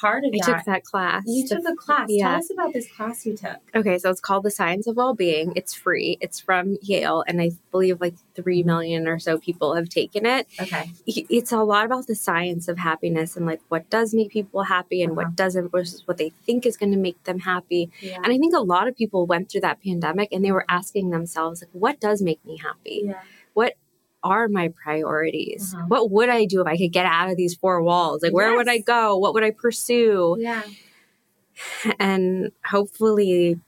[0.00, 1.22] part of I that, took that class.
[1.26, 2.06] you took a class.
[2.08, 2.28] yeah.
[2.30, 3.58] Tell us about this class you took.
[3.74, 5.52] Okay, so it's called The Science of Well-Being.
[5.56, 6.16] It's free.
[6.20, 10.46] It's from Yale, and I believe like three million or so people have taken it.
[10.60, 10.90] Okay.
[11.06, 15.02] it's a lot about the science of happiness and like what does make people happy
[15.02, 15.26] and Uh-huh.
[15.26, 18.16] what doesn't versus what they think is going to make them happy Yeah.
[18.16, 21.10] and i think a lot of people went through that pandemic and they were asking
[21.10, 23.20] themselves like what does make me happy yeah.
[24.22, 25.86] Are my priorities Uh-huh.
[25.88, 28.54] what would i do if i could get out of these four walls like where
[28.56, 30.62] would i go what would i pursue Yeah.
[31.98, 33.58] and hopefully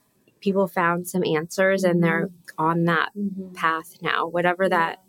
[0.41, 3.55] people found some answers and they're on that Mhm.
[3.55, 5.03] path now whatever that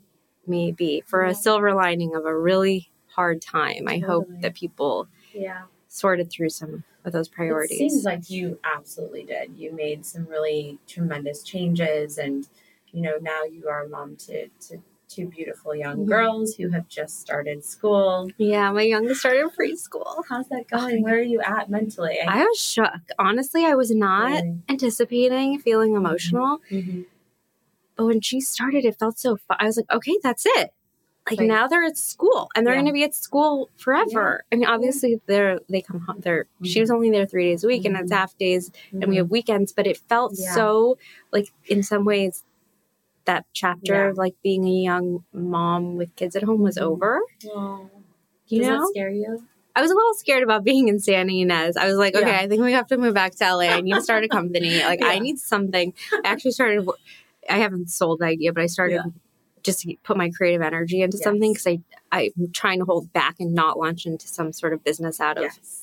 [0.46, 1.32] may be for Yeah.
[1.32, 3.88] a silver lining of a really hard time.
[3.88, 5.64] I hope that people Yeah.
[5.88, 7.80] sorted through some of those priorities.
[7.80, 9.56] It seems like you absolutely did.
[9.56, 12.48] You made some really tremendous changes, and
[12.92, 14.82] you know now you are a mom to, to
[15.14, 16.08] two beautiful young Mhm.
[16.08, 18.30] girls who have just started school.
[18.38, 20.24] yeah, my youngest started preschool.
[20.30, 21.04] How's that Oh, going?
[21.04, 22.18] Where are you at mentally?
[22.28, 22.92] I was shook.
[23.20, 24.58] Honestly, I was not Really?
[24.70, 27.06] anticipating feeling emotional, Mhm.
[27.96, 29.58] but when she started, it felt so fun.
[29.60, 30.72] I was like, okay, that's it.
[31.30, 31.48] Like Right.
[31.48, 32.82] now they're at school and they're Yeah.
[32.82, 34.44] going to be at school forever.
[34.52, 36.18] I mean, obviously they're they come home.
[36.20, 38.16] They're she was only there three days a week, and it's Mhm.
[38.16, 39.72] half days, and we have weekends.
[39.72, 40.54] But it felt Yeah.
[40.54, 40.98] so
[41.32, 42.44] like in some ways
[43.26, 44.10] that chapter Yeah.
[44.10, 46.82] of like being a young mom with kids at home was Mhm.
[46.84, 47.22] over.
[47.48, 47.90] Oh.
[48.48, 49.44] You Does know, that scare you?
[49.76, 51.78] I was a little scared about being in San Ynez.
[51.78, 52.40] I was like, okay, Yeah.
[52.42, 53.70] I think we have to move back to LA.
[53.70, 54.70] I need to start a company.
[54.84, 55.94] Like, I need something.
[56.14, 56.88] I actually started.
[57.50, 59.12] I haven't sold the idea, but I started Yeah.
[59.64, 61.80] just to put my creative energy into something because I
[62.12, 65.44] I'm trying to hold back and not launch into some sort of business out of
[65.46, 65.83] Yes.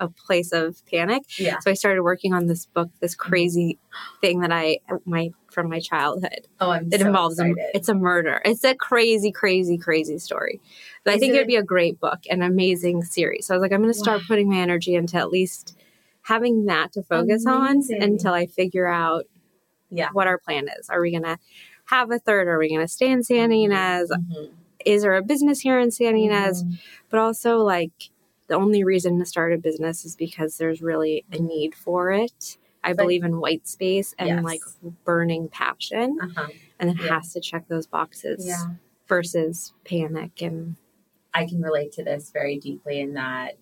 [0.00, 1.22] A place of panic.
[1.38, 1.58] Yeah.
[1.60, 3.78] So I started working on this book, this crazy
[4.20, 6.48] thing that I my from my childhood.
[6.60, 8.40] Oh, I'm It so involves a, it's a murder.
[8.44, 10.60] It's a crazy, crazy, crazy story.
[11.04, 13.46] But I think it it- would be a great book, an amazing series.
[13.46, 14.26] So I was like, I'm going to start Wow.
[14.28, 15.76] putting my energy into at least
[16.22, 17.96] having that to focus Amazing.
[18.02, 19.26] on until I figure out
[19.90, 20.08] Yeah.
[20.12, 20.88] what our plan is.
[20.88, 21.38] Are we going to
[21.86, 22.46] have a third?
[22.48, 24.10] Are we going to stay in Santa Ynez?
[24.10, 24.50] Mhm.
[24.86, 26.62] Is there a business here in Santa Ynez?
[26.64, 26.78] Mhm.
[27.10, 28.10] But also, like,
[28.50, 32.58] the only reason to start a business is because there's really a need for it.
[32.82, 34.44] I But- believe in white space and Yes.
[34.44, 34.60] like
[35.04, 36.48] burning passion, Uh-huh.
[36.80, 37.14] and it Yeah.
[37.20, 38.74] has to check those boxes Yeah.
[39.06, 40.74] versus panic and
[41.32, 43.56] I can relate to this very deeply in that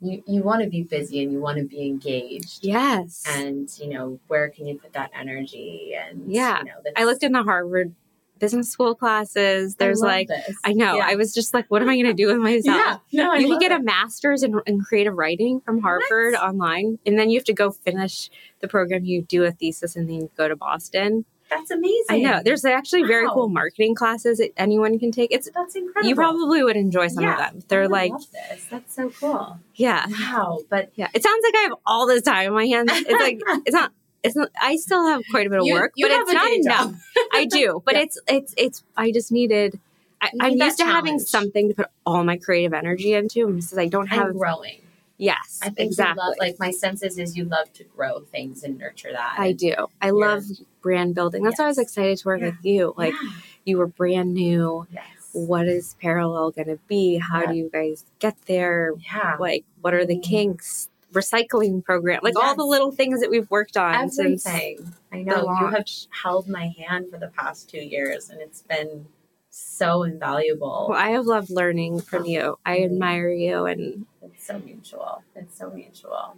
[0.00, 2.64] you you want to be busy and you want to be engaged.
[2.64, 3.24] yes.
[3.28, 5.94] And you know where can you put that energy?
[5.94, 6.60] And Yeah.
[6.60, 7.94] you know, I looked in the Harvard
[8.38, 9.74] business school classes.
[9.78, 10.56] I There's love like this.
[10.64, 11.06] I know Yeah.
[11.08, 13.00] I was just like, what am I going to do with myself?
[13.10, 16.98] Yeah, no, I you can get a master's in, in creative writing from Harvard online,
[17.06, 18.30] and then you have to go finish
[18.60, 19.04] the program.
[19.04, 21.24] You do a thesis, and then you go to Boston.
[21.50, 22.04] That's amazing.
[22.10, 23.32] I know there's actually very Wow.
[23.32, 25.32] cool marketing classes that anyone can take.
[25.32, 26.06] It's that's incredible.
[26.06, 27.32] you probably would enjoy some Yeah.
[27.32, 27.62] of them.
[27.68, 28.66] They're I like, love this.
[28.70, 29.58] That's so cool.
[29.74, 31.08] yeah, Wow, but yeah.
[31.14, 32.90] It sounds like I have all this time in my hands.
[32.92, 33.92] It's like it's not.
[34.22, 34.50] It's not.
[34.60, 37.02] I still have quite a bit of you, work, you but it's not enough.
[37.32, 38.00] I do, but Yeah.
[38.02, 38.84] it's it's it's.
[38.96, 39.78] I just needed.
[40.20, 43.14] I, You I'm need that used to having something to put all my creative energy
[43.14, 44.82] into, and since I don't have, growing.
[45.16, 46.20] yes, I think exactly.
[46.22, 49.36] you love, like my senses is you love to grow things and nurture that.
[49.38, 49.74] I do.
[50.02, 50.42] I love
[50.82, 51.44] brand building.
[51.44, 52.46] That's why I was excited to work Yeah.
[52.46, 52.94] with you.
[52.96, 53.30] Like yeah.
[53.64, 54.86] you were brand new.
[54.92, 57.18] yes, What is Perelel going to be?
[57.18, 58.94] How do you guys get there?
[59.12, 60.22] yeah, Like what are the Mm.
[60.24, 60.88] kinks?
[61.12, 64.94] Recycling program, like all the little things that we've worked on since everything.
[65.10, 69.06] I know you have held my hand for the past two years, and it's been
[69.50, 70.86] so invaluable.
[70.90, 72.58] Well, I have loved learning from you.
[72.64, 75.22] I admire you, and It's so mutual.
[75.34, 76.36] It's so mutual.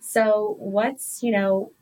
[0.00, 1.72] So, what's, you know,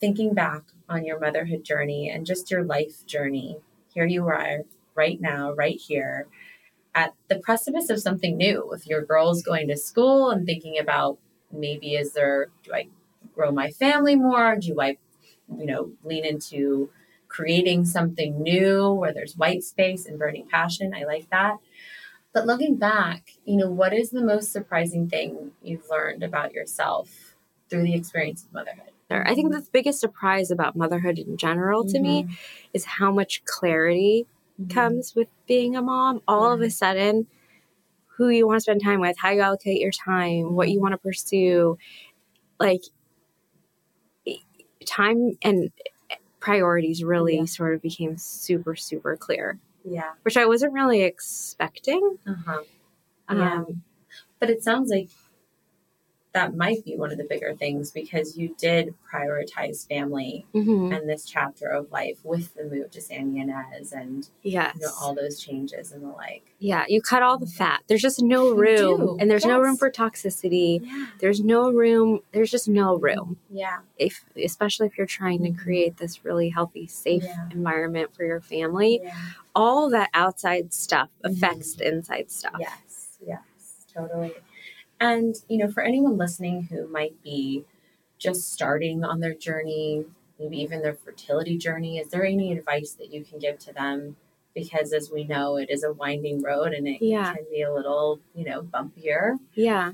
[0.00, 3.58] thinking back on your motherhood journey and just your life journey,
[3.94, 6.28] here you are right now, right here,
[6.96, 11.18] at the precipice of something new with your girls going to school and thinking about
[11.52, 12.88] maybe is there, do I
[13.34, 14.56] grow my family more?
[14.56, 14.96] Do I,
[15.56, 16.88] you know, lean into
[17.28, 20.94] creating something new where there's white space and burning passion?
[20.94, 21.58] I like that.
[22.32, 27.34] But looking back, you know, what is the most surprising thing you've learned about yourself
[27.68, 28.92] through the experience of motherhood?
[29.10, 32.32] I think the biggest surprise about motherhood in general to me mm-hmm.
[32.72, 34.26] is how much clarity
[34.60, 34.70] Mm-hmm.
[34.70, 36.22] comes with being a mom.
[36.26, 37.26] All of a sudden,
[38.06, 40.92] who you want to spend time with, how you allocate your time, what you want
[40.92, 41.76] to pursue,
[42.58, 42.82] like
[44.86, 45.70] time and
[46.40, 47.44] priorities really Yeah.
[47.44, 50.12] sort of became super, super clear, Yeah.
[50.22, 52.18] which I wasn't really expecting.
[52.26, 52.62] Uh-huh.
[53.30, 53.54] Yeah.
[53.60, 53.82] Um,
[54.38, 55.08] But it sounds like
[56.36, 60.94] that might be one of the bigger things because you did prioritize family mhm.
[60.94, 64.74] and this chapter of life with the move to San Ynez and Yes.
[64.78, 66.54] you know, all those changes and the like.
[66.58, 67.82] yeah, you cut all the fat.
[67.86, 70.80] There's just no room, and there's no room for toxicity.
[70.82, 71.06] Yeah.
[71.20, 72.20] There's no room.
[72.32, 73.38] There's just no room.
[73.50, 73.78] Yeah.
[73.96, 77.48] if especially if you're trying to create this really healthy safe Yeah.
[77.50, 79.14] environment for your family Yeah.
[79.54, 83.40] all that outside stuff affects the inside stuff Yes, yes,
[83.92, 84.34] totally.
[85.00, 87.64] And, you know, for anyone listening who might be
[88.18, 90.04] just starting on their journey,
[90.38, 94.16] maybe even their fertility journey, is there any advice that you can give to them?
[94.54, 97.34] Because as we know, it is a winding road and it Yeah.
[97.34, 99.38] can be a little, you know, bumpier.
[99.54, 99.92] yeah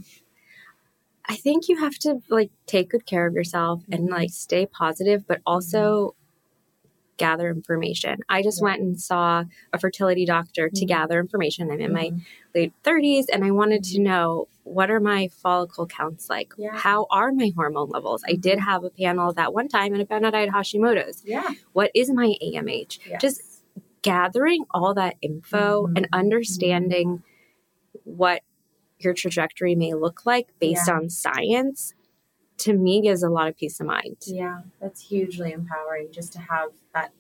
[1.29, 4.11] i think you have to like take good care of yourself and Mhm.
[4.11, 6.17] like stay positive but also
[7.17, 8.65] gather information i just Yeah.
[8.65, 10.89] went and saw a fertility doctor to Mhm.
[10.89, 12.21] gather information i'm in my Mhm.
[12.55, 16.77] late 30s and i wanted to know what are my follicle counts like Yeah.
[16.77, 20.05] how are my hormone levels i did have a panel that one time and i
[20.05, 21.49] found out i had hashimoto's Yeah.
[21.73, 23.21] what is my amh Yes.
[23.21, 23.43] Just
[24.03, 25.93] gathering all that info Mhm.
[25.97, 27.23] and understanding
[28.05, 28.43] what
[28.99, 30.95] your trajectory may look like based Yeah.
[30.95, 31.95] on science
[32.59, 34.19] to me gives a lot of peace of mind.
[34.27, 37.13] Yeah, that's hugely empowering just to have that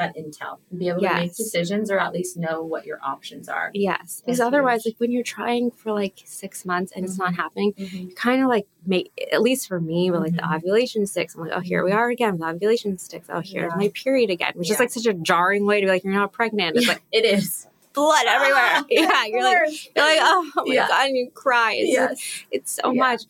[0.00, 3.48] that intel and be able to make decisions or at least know what your options
[3.48, 3.70] are.
[3.74, 4.94] Yes, because otherwise, huge.
[4.94, 7.40] like when you're trying for like six months and it's not Mm-hmm.
[7.40, 10.56] happening, you kind of like make at least for me with like the Mhm.
[10.56, 11.34] ovulation sticks.
[11.34, 13.28] I'm like, oh, here we are again with ovulation sticks.
[13.30, 13.76] Oh, here's Yeah.
[13.76, 16.32] my period again, which is like such a jarring way to be like, you're not
[16.32, 16.76] pregnant.
[16.76, 17.66] It's like It is.
[17.92, 18.82] blood everywhere.
[18.88, 20.88] Yeah, you're like, you're like, oh my Yeah.
[20.88, 21.74] god, and you cry.
[21.74, 22.44] It's yes.
[22.50, 23.00] it's so Yeah.
[23.00, 23.22] much.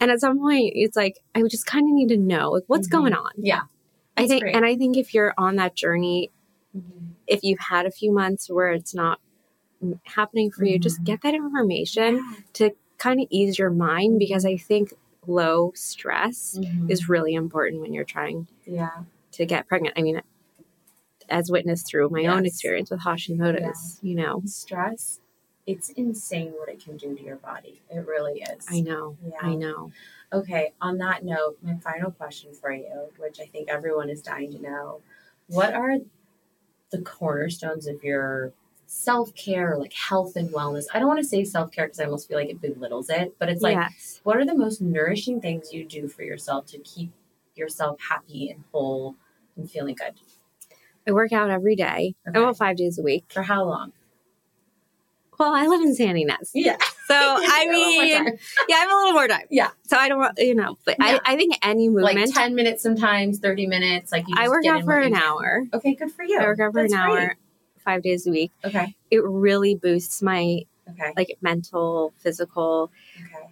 [0.00, 2.88] And at some point, it's like I just kind of need to know like what's
[2.88, 2.92] Mhm.
[2.92, 3.30] going on.
[3.36, 3.62] Yeah.
[4.16, 4.54] I think, great.
[4.54, 6.30] and I think if you're on that journey,
[7.26, 9.20] if you've had a few months where it's not
[10.04, 11.04] happening for you, just Mhm.
[11.04, 12.20] get that information
[12.54, 14.94] to kind of ease your mind because I think
[15.26, 16.90] low stress Mhm.
[16.90, 19.04] is really important when you're trying yeah.
[19.32, 19.98] to get pregnant.
[19.98, 20.20] I mean,
[21.28, 25.20] as witnessed through my own experience with Hashimoto's, you know, Stress,
[25.66, 27.80] it's insane what it can do to your body.
[27.90, 28.66] It really is.
[28.70, 29.38] I know, Yeah.
[29.40, 29.92] I know.
[30.32, 34.52] Okay, on that note, my final question for you, which I think everyone is dying
[34.52, 35.00] to know,
[35.48, 35.96] what are
[36.90, 38.52] the cornerstones of your
[38.86, 40.84] self care, like health and wellness?
[40.92, 43.34] I don't want to say self care because I almost feel like it belittles it,
[43.38, 44.20] but it's like, yes.
[44.24, 47.10] what are the most nourishing things you do for yourself to keep
[47.54, 49.14] yourself happy and whole
[49.56, 50.14] and feeling good?
[51.06, 52.38] I work out every day, Okay.
[52.38, 53.24] about five days a week.
[53.32, 53.92] For how long?
[55.38, 56.50] Well, I live in Santa Ynez.
[56.54, 56.76] Yeah.
[57.06, 58.06] So, I mean,
[58.68, 59.46] yeah, I have a little more time.
[59.50, 59.70] Yeah.
[59.84, 61.18] So I don't, want- you know, but Yeah.
[61.24, 64.12] I, I think any movement, like 10 minutes sometimes, 30 minutes.
[64.12, 65.64] Like you I work get out in for an hour.
[65.72, 66.38] Okay, good for you.
[66.40, 67.36] I work out for That's an hour, great.
[67.84, 68.52] five days a week.
[68.64, 68.94] Okay.
[69.10, 70.60] It really boosts my
[70.90, 71.12] Okay.
[71.16, 72.90] like mental, physical.
[73.16, 73.48] Okay.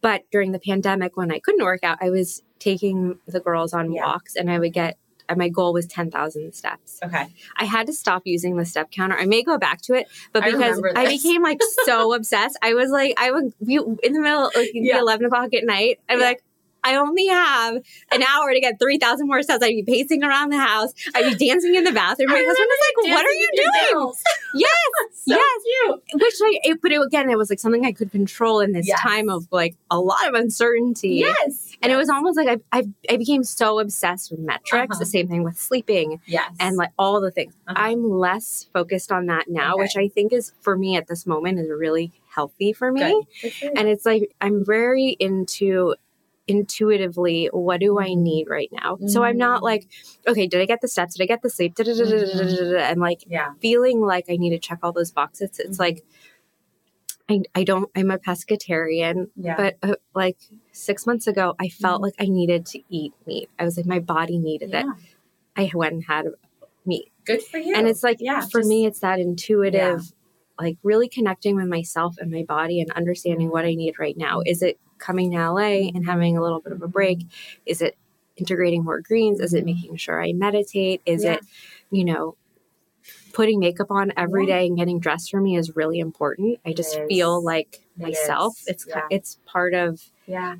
[0.00, 3.90] But during the pandemic, when I couldn't work out, I was taking the girls on
[3.92, 4.04] Yeah.
[4.06, 4.96] walks, and I would get.
[5.28, 6.98] And my goal was ten thousand steps.
[7.04, 7.26] Okay.
[7.56, 9.16] I had to stop using the step counter.
[9.18, 12.74] I may go back to it, but because remember I, became like so obsessed, I
[12.74, 14.98] was like, I would be in the middle, like Yeah.
[15.00, 16.00] eleven o'clock at night.
[16.08, 16.42] I'd be like,
[16.84, 17.76] I only have
[18.12, 19.62] an hour to get three thousand more steps.
[19.62, 20.92] I'd be pacing around the house.
[21.14, 22.28] I'd be dancing in the bathroom.
[22.30, 24.12] My I husband was like, "What are you doing?"
[24.54, 24.70] Yes,
[25.12, 25.62] So yes.
[25.84, 26.02] cute.
[26.22, 28.88] Which like, it, but it, again, it was like something I could control in this
[28.88, 28.98] Yes.
[29.00, 31.16] time of like a lot of uncertainty.
[31.16, 31.76] Yes.
[31.82, 34.92] And it was almost like I, I, I became so obsessed with metrics.
[34.94, 34.98] Uh-huh.
[34.98, 36.50] The same thing with sleeping yes.
[36.58, 37.52] and like all the things.
[37.66, 37.76] Uh-huh.
[37.78, 39.82] I'm less focused on that now, Okay.
[39.82, 43.26] which I think is for me at this moment is really healthy for me.
[43.42, 43.52] Good.
[43.60, 43.78] Good.
[43.78, 45.94] And it's like I'm very into
[46.48, 48.98] intuitively what do I need right now.
[49.06, 49.64] So I'm not Mhm.
[49.64, 49.88] like,
[50.26, 51.14] okay, did I get the steps?
[51.14, 51.74] Did I get the sleep?
[51.78, 53.52] And like yeah.
[53.60, 55.58] feeling like I need to check all those boxes.
[55.60, 55.80] It's Mhm.
[55.80, 56.04] like
[57.30, 59.56] I, I don't I'm a pescatarian, Yeah.
[59.56, 60.38] but uh, like
[60.72, 62.04] six months ago, I felt Mhm.
[62.04, 63.50] like I needed to eat meat.
[63.58, 64.84] I was like my body needed it.
[64.86, 64.92] yeah.
[65.56, 66.26] I went and had
[66.86, 67.74] meat, Good for you.
[67.76, 70.12] and it's like yeah, for just- me, it's that intuitive,
[70.58, 74.40] like really connecting with myself and my body and understanding what I need right now.
[74.44, 77.20] Is it coming to LA and having a little bit of a break?
[77.66, 77.96] Is it
[78.36, 79.40] integrating more greens?
[79.40, 79.66] Is it Mhm.
[79.76, 81.00] making sure I meditate?
[81.06, 81.34] Is Yeah.
[81.34, 81.40] it,
[81.90, 82.36] you know,
[83.32, 84.58] putting makeup on every Yeah.
[84.58, 86.58] day and getting dressed for me is really important.
[86.66, 88.58] I just feel like It myself.
[88.60, 88.66] is.
[88.68, 89.06] It's Yeah.
[89.10, 90.56] it's part of Yeah.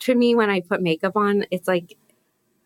[0.00, 1.44] to me when I put makeup on.
[1.50, 1.96] It's like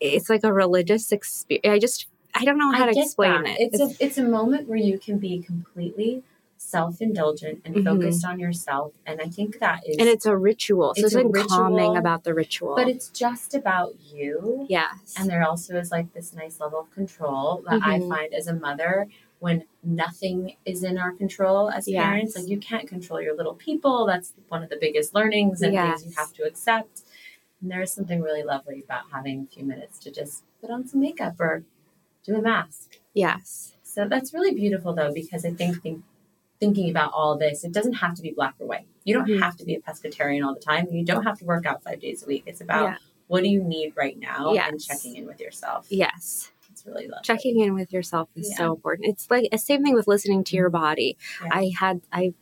[0.01, 1.67] it's like a religious experience.
[1.75, 3.59] I just I don't know how I to explain that.
[3.61, 3.71] it.
[3.73, 6.23] It's, a it's a moment where you can be completely
[6.59, 7.85] self indulgent and Mhm.
[7.85, 9.97] focused on yourself, and I think that is.
[9.99, 10.95] and it's a ritual.
[10.95, 12.75] So It's a something calming about the ritual.
[12.75, 14.67] but it's just about you.
[14.69, 15.15] yes.
[15.17, 18.09] And there also is like this nice level of control that I Mhm.
[18.09, 22.03] find as a mother when nothing is in our control as Yes.
[22.05, 22.37] parents.
[22.37, 24.05] Like you can't control your little people.
[24.07, 27.03] That's one of the biggest learnings and things you have to accept.
[27.63, 31.01] And there's something really lovely about having a few minutes to just put on some
[31.01, 31.65] makeup or
[32.25, 32.99] do a mask.
[33.15, 33.75] yes.
[33.85, 36.05] So that's really beautiful though, because I think, think
[36.61, 38.87] thinking about all this, it doesn't have to be black or white.
[39.05, 39.41] You don't Mhm.
[39.41, 40.89] have to be a pescatarian all the time.
[40.91, 42.45] You don't have to work out five days a week.
[42.47, 42.97] It's about Yeah.
[43.29, 45.87] what do you need right now and checking in with yourself.
[45.91, 46.51] Yes.
[46.71, 47.23] It's really lovely.
[47.25, 48.57] Checking in with yourself is Yeah.
[48.57, 49.09] so important.
[49.09, 51.17] It's like the same thing with listening to your body.
[51.43, 51.51] Yeah.
[51.53, 52.35] I had I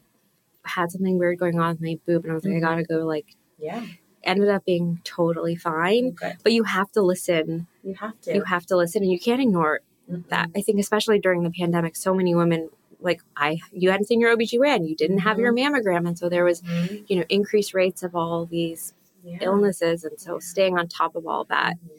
[0.64, 2.56] had something weird going on with my boob and I was like, Mhm.
[2.56, 3.86] I gotta go like Yeah.
[4.24, 6.10] ended up being totally fine.
[6.10, 6.36] Good.
[6.42, 7.66] But you have to listen.
[7.84, 8.34] You have to.
[8.34, 10.26] You have to listen and you can't ignore Mhm.
[10.28, 10.50] that.
[10.56, 12.70] I think especially during the pandemic, so many women
[13.00, 16.06] like I you hadn't seen your OBGYN, you didn't have your mammogram.
[16.06, 17.04] And so there was, Mhm.
[17.08, 18.94] you know, increased rates of all these
[19.24, 19.38] Yeah.
[19.40, 20.04] illnesses.
[20.04, 20.38] And so Yeah.
[20.40, 21.74] staying on top of all that.
[21.74, 21.90] Mhm.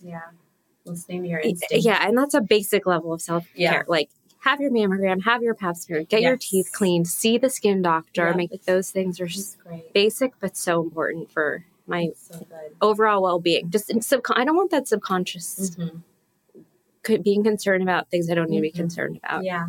[0.00, 0.20] Yeah.
[0.84, 1.84] Listening to your instincts.
[1.84, 3.54] Yeah, and that's a basic level of self care.
[3.56, 3.82] Yeah.
[3.88, 4.08] Like
[4.40, 8.32] have your mammogram, have your pap smear, get your teeth cleaned, see the skin doctor.
[8.34, 9.92] Make those things are just great.
[9.92, 12.46] basic but so important for my so
[12.80, 13.68] overall well being.
[13.70, 17.22] Just in sub- I don't want that subconscious Mhm.
[17.22, 18.74] being concerned about things I don't need to be Mhm.
[18.76, 19.44] concerned about.
[19.44, 19.66] Yeah.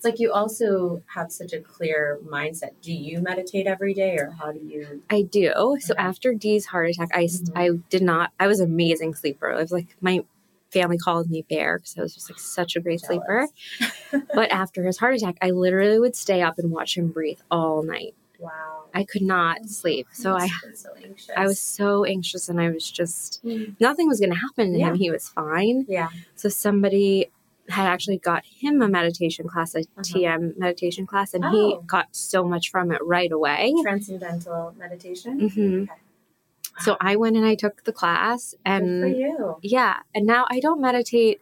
[0.00, 2.70] It's like you also have such a clear mindset.
[2.80, 5.02] Do you meditate every day or how do you?
[5.10, 5.52] I do.
[5.80, 7.52] So after Dee's heart attack, I s Mhm.
[7.54, 8.30] I did not.
[8.40, 9.52] I was an amazing sleeper.
[9.52, 10.24] I was like my
[10.70, 13.46] family called me bear because I was just like such a great sleeper.
[14.34, 17.82] But after his heart attack, I literally would stay up and watch him breathe all
[17.82, 18.14] night.
[18.38, 18.84] Wow.
[18.94, 20.06] I could not sleep.
[20.12, 21.32] So I must have been so.
[21.36, 23.74] I was so anxious and I was just Mm.
[23.78, 24.88] nothing was going to happen to Yeah.
[24.88, 24.94] him.
[24.94, 25.84] He was fine.
[25.90, 26.08] Yeah.
[26.36, 27.30] So somebody
[27.70, 30.02] had actually got him a meditation class, a Uh-huh.
[30.02, 31.50] TM meditation class, and Oh.
[31.50, 33.74] he got so much from it right away.
[33.82, 35.48] Transcendental meditation.
[35.48, 35.92] hmm Okay.
[36.80, 39.56] So I went and I took the class, Good for and you.
[39.62, 41.40] yeah, and now I don't meditate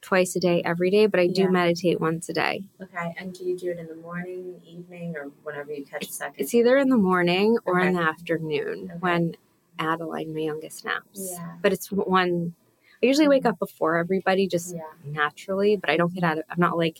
[0.00, 1.48] twice a day every day, but I do Yeah.
[1.48, 2.64] meditate once a day.
[2.80, 3.14] Okay.
[3.18, 6.36] And do you do it in the morning, evening, or whenever you catch a second?
[6.40, 8.98] It's either in the morning or in the afternoon Okay.
[9.00, 9.36] when
[9.78, 11.32] Adeline, my youngest, naps.
[11.32, 11.56] Yeah.
[11.62, 12.54] But it's one.
[13.06, 14.80] I usually wake up before everybody, just Yeah.
[15.04, 15.76] naturally.
[15.76, 16.44] But I don't get out of.
[16.50, 16.98] I'm not like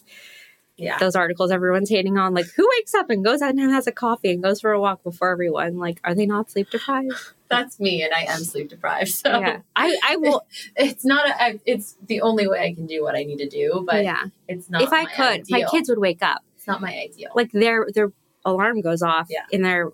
[0.76, 0.98] Yeah.
[0.98, 2.32] those articles everyone's hating on.
[2.34, 4.80] Like, who wakes up and goes out and has a coffee and goes for a
[4.80, 5.78] walk before everyone?
[5.78, 7.12] Like, are they not sleep deprived?
[7.48, 9.08] That's me, and I am sleep deprived.
[9.10, 10.42] So yeah, I I will.
[10.76, 11.28] it's not.
[11.28, 14.04] A, I- it's the only way I can do what I need to do, but
[14.04, 14.82] yeah, it's not.
[14.82, 15.58] if I could, ideal.
[15.60, 16.42] my kids would wake up.
[16.56, 17.30] It's not my ideal.
[17.34, 18.12] Like their their
[18.44, 19.44] alarm goes off Yeah.
[19.50, 19.90] in their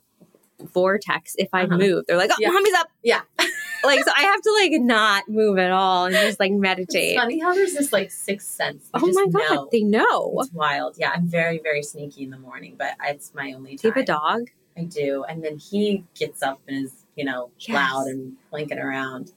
[0.59, 1.77] vortex if I Uh-huh.
[1.79, 2.05] move.
[2.07, 2.51] They're like, oh, Yeah.
[2.51, 2.89] mommy's up.
[3.03, 3.21] Yeah.
[3.85, 7.13] like so I have to like not move at all and just like meditate.
[7.13, 8.85] It's funny how there's this like sixth sense.
[8.93, 9.69] They Oh just my god, know.
[9.73, 10.35] they know.
[10.41, 10.97] It's wild.
[10.99, 14.01] Yeah, I'm very, very sneaky in the morning, but it's my only Do you time.
[14.01, 14.41] have a dog?
[14.77, 15.25] I do.
[15.29, 17.75] And then he gets up and is, you know, Yes.
[17.75, 19.33] loud and blinking around.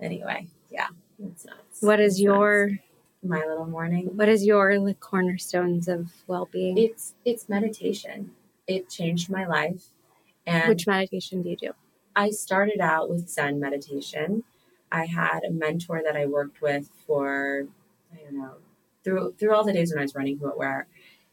[0.00, 0.86] Anyway, yeah,
[1.22, 1.80] it's nuts.
[1.82, 2.82] What is It's your nuts.
[3.22, 4.06] my little morning?
[4.16, 6.78] what is your like cornerstones of well being?
[6.78, 8.32] It's it's meditation.
[8.66, 9.84] It changed my life.
[10.46, 11.72] And Which meditation do you do?
[12.16, 14.44] I started out with Zen meditation.
[14.92, 17.66] I had a mentor that I worked with for
[18.12, 18.54] I don't know
[19.04, 20.86] through through all the days when I was running Who What Wear,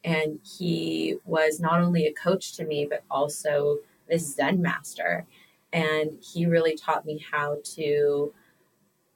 [0.03, 5.25] and he was not only a coach to me but also this Zen master,
[5.73, 8.33] and he really taught me how to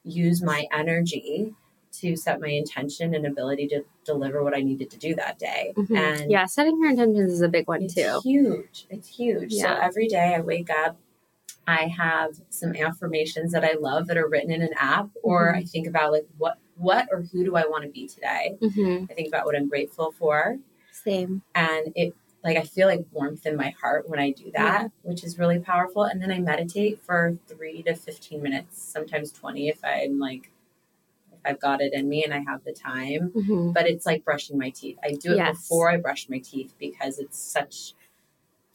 [0.03, 1.53] use my energy
[1.91, 5.73] to set my intention and ability to deliver what I needed to do that day.
[5.75, 5.97] Mhm.
[5.97, 8.21] And yeah, setting your intentions is a big one it's too.
[8.23, 8.87] huge.
[8.89, 9.53] It's huge.
[9.53, 10.97] So every day I wake up,
[11.67, 15.57] I have some affirmations that I love that are written in an app, or Mhm.
[15.57, 18.57] I think about like what what or who do I want to be today?
[18.59, 20.57] hmm I think about what I'm grateful for,
[20.91, 21.43] Same.
[21.53, 25.23] and it like I feel like warmth in my heart when I do that, which
[25.23, 26.03] is really powerful.
[26.05, 30.51] And then I meditate for three to fifteen minutes, sometimes twenty if I'm like
[31.31, 34.25] if I've got it in me and I have the time hmm but it's like
[34.25, 34.97] brushing my teeth.
[35.03, 35.61] I do it Yes.
[35.61, 37.93] before I brush my teeth because it's such,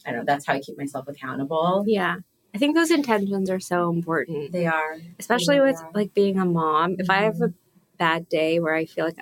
[0.05, 1.83] I don't know, that's how I keep myself accountable.
[1.85, 2.15] Yeah,
[2.57, 4.97] I think those intentions are so important, They are.
[5.19, 5.91] especially Yeah, with are.
[5.93, 6.95] like being a mom.
[6.97, 7.53] If I have a
[7.99, 9.19] bad day where I feel like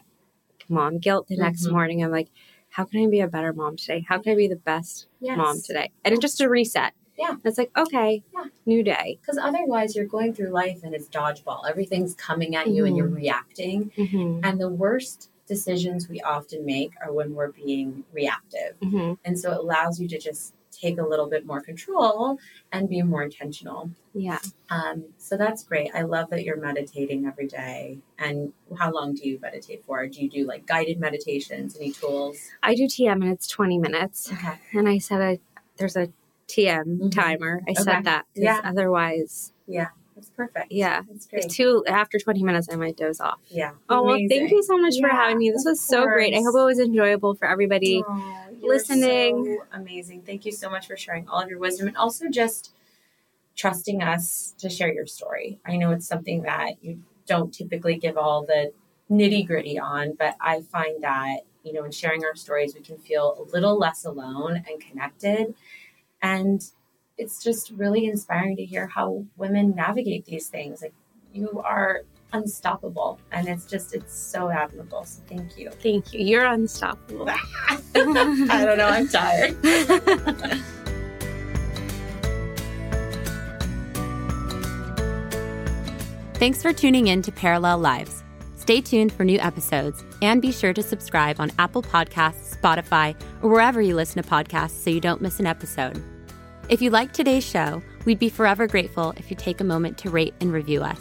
[0.70, 1.72] mom guilt the next Mhm.
[1.74, 2.30] morning, I'm like,
[2.70, 4.06] how can I be a better mom today?
[4.08, 5.38] How can I be the best Yes.
[5.38, 5.92] mom today?
[6.06, 6.94] And it's just a reset.
[7.20, 7.36] Yeah.
[7.44, 8.46] It's like, okay, Yeah.
[8.66, 9.18] new day.
[9.20, 11.70] Because otherwise, you're going through life and it's dodgeball.
[11.70, 13.92] Everything's coming at you and you're reacting.
[13.98, 14.40] Mm-hmm.
[14.46, 18.80] And the worst decisions we often make are when we're being reactive.
[18.82, 19.16] Mm-hmm.
[19.26, 22.38] And so it allows you to just take a little bit more control
[22.72, 23.90] and be more intentional.
[24.14, 24.40] Yeah.
[24.70, 25.92] Um, so that's great.
[25.94, 28.00] I love that you're meditating every day.
[28.18, 30.06] And how long do you meditate for?
[30.08, 31.76] Do you do like guided meditations?
[31.78, 32.38] Any tools?
[32.64, 34.32] I do TM and it's 20 minutes.
[34.32, 34.54] Okay.
[34.74, 35.40] And I set a,
[35.78, 36.10] there's a
[36.48, 37.12] TM Mhm.
[37.12, 37.62] timer.
[37.68, 37.82] I Okay.
[37.82, 38.26] set that.
[38.36, 38.62] Yeah.
[38.64, 39.52] Otherwise,
[40.16, 40.72] That's perfect.
[40.72, 41.02] Yeah.
[41.10, 41.46] That's great.
[41.46, 43.40] it's too, after 20 minutes, I might doze off.
[43.50, 43.72] yeah.
[43.90, 45.52] Oh, well, thank you so much for having me.
[45.52, 46.34] This was so great.
[46.34, 48.04] I hope it was enjoyable for everybody.
[48.62, 49.58] Listening.
[49.60, 50.22] so amazing.
[50.22, 52.72] Thank you so much for sharing all of your wisdom and also just
[53.56, 55.60] trusting us to share your story.
[55.66, 58.72] I know it's something that you don't typically give all the
[59.12, 62.98] nitty gritty on, but I find that, you know, in sharing our stories, we can
[62.98, 65.54] feel a little less alone and connected.
[66.22, 66.64] And
[67.18, 70.82] it's just really inspiring to hear how women navigate these things.
[70.82, 70.94] Like,
[71.34, 72.02] you are
[72.34, 75.04] unstoppable, and it's just, it's so admirable.
[75.06, 75.70] So, thank you.
[75.70, 76.20] Thank you.
[76.22, 77.30] You're unstoppable.
[77.70, 78.88] I don't know.
[78.88, 79.56] I'm tired.
[86.36, 88.22] Thanks for tuning in to Parallel Lives.
[88.58, 93.50] Stay tuned for new episodes and be sure to subscribe on Apple Podcasts, Spotify, or
[93.50, 96.04] wherever you listen to podcasts so you don't miss an episode.
[96.68, 100.10] If you liked today's show, we'd be forever grateful if you take a moment to
[100.10, 101.00] rate and review us.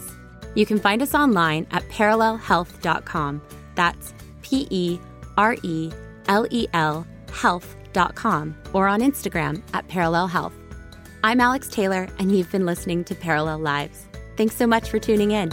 [0.54, 3.42] You can find us online at perelelhealth.com.
[3.74, 4.12] That's
[4.42, 5.00] P E
[5.36, 5.90] R E
[6.28, 10.54] L E L health.com or on Instagram at Perelel Health.
[11.24, 14.06] I'm Alex Taylor, and you've been listening to Parallel Lives.
[14.36, 15.50] Thanks so much for tuning in.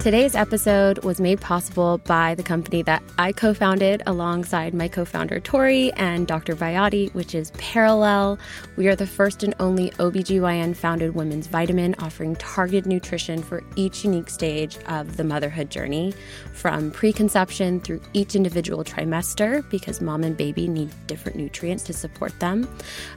[0.00, 5.04] Today's episode was made possible by the company that I co founded alongside my co
[5.04, 6.56] founder Tori and Dr.
[6.56, 8.38] Bayati, which is Perelel.
[8.78, 14.02] We are the first and only OBGYN founded women's vitamin offering targeted nutrition for each
[14.02, 16.14] unique stage of the motherhood journey,
[16.54, 22.32] from preconception through each individual trimester, because mom and baby need different nutrients to support
[22.40, 22.66] them,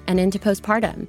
[0.08, 1.08] and into postpartum.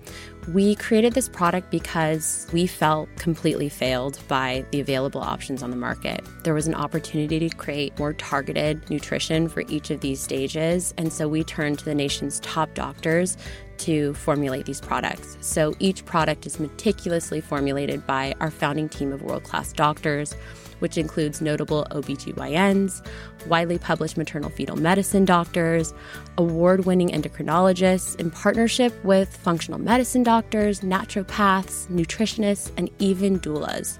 [0.53, 5.76] We created this product because we felt completely failed by the available options on the
[5.76, 6.22] market.
[6.42, 11.11] There was an opportunity to create more targeted nutrition for each of these stages, and
[11.11, 13.38] so we turned to the nation's top doctors
[13.78, 15.38] to formulate these products.
[15.40, 20.36] So each product is meticulously formulated by our founding team of world class doctors
[20.85, 23.03] which includes notable OBGYNs,
[23.47, 25.95] widely published maternal fetal medicine doctors,
[26.37, 33.97] award winning endocrinologists, in partnership with functional medicine doctors, naturopaths, nutritionists, and even doulas.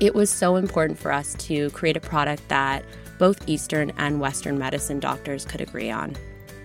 [0.00, 2.84] It was so important for us to create a product that
[3.20, 6.16] both Eastern and Western medicine doctors could agree on.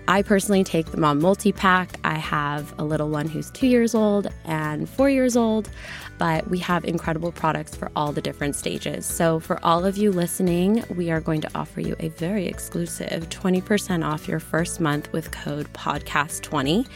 [0.07, 1.99] I personally take the mom multi pack.
[2.03, 5.69] I have a little one who's two years old and four years old
[6.17, 9.05] but we have incredible products for all the different stages.
[9.05, 13.29] So, for all of you listening, we are going to offer you a very exclusive
[13.29, 16.87] 20% off your first month with code PODCAST20.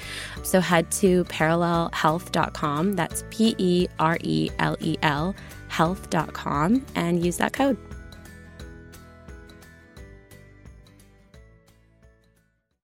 [0.44, 5.36] So, head to perelelhealth.com, that's P E R E L E L
[5.68, 7.78] health.com, and use that code.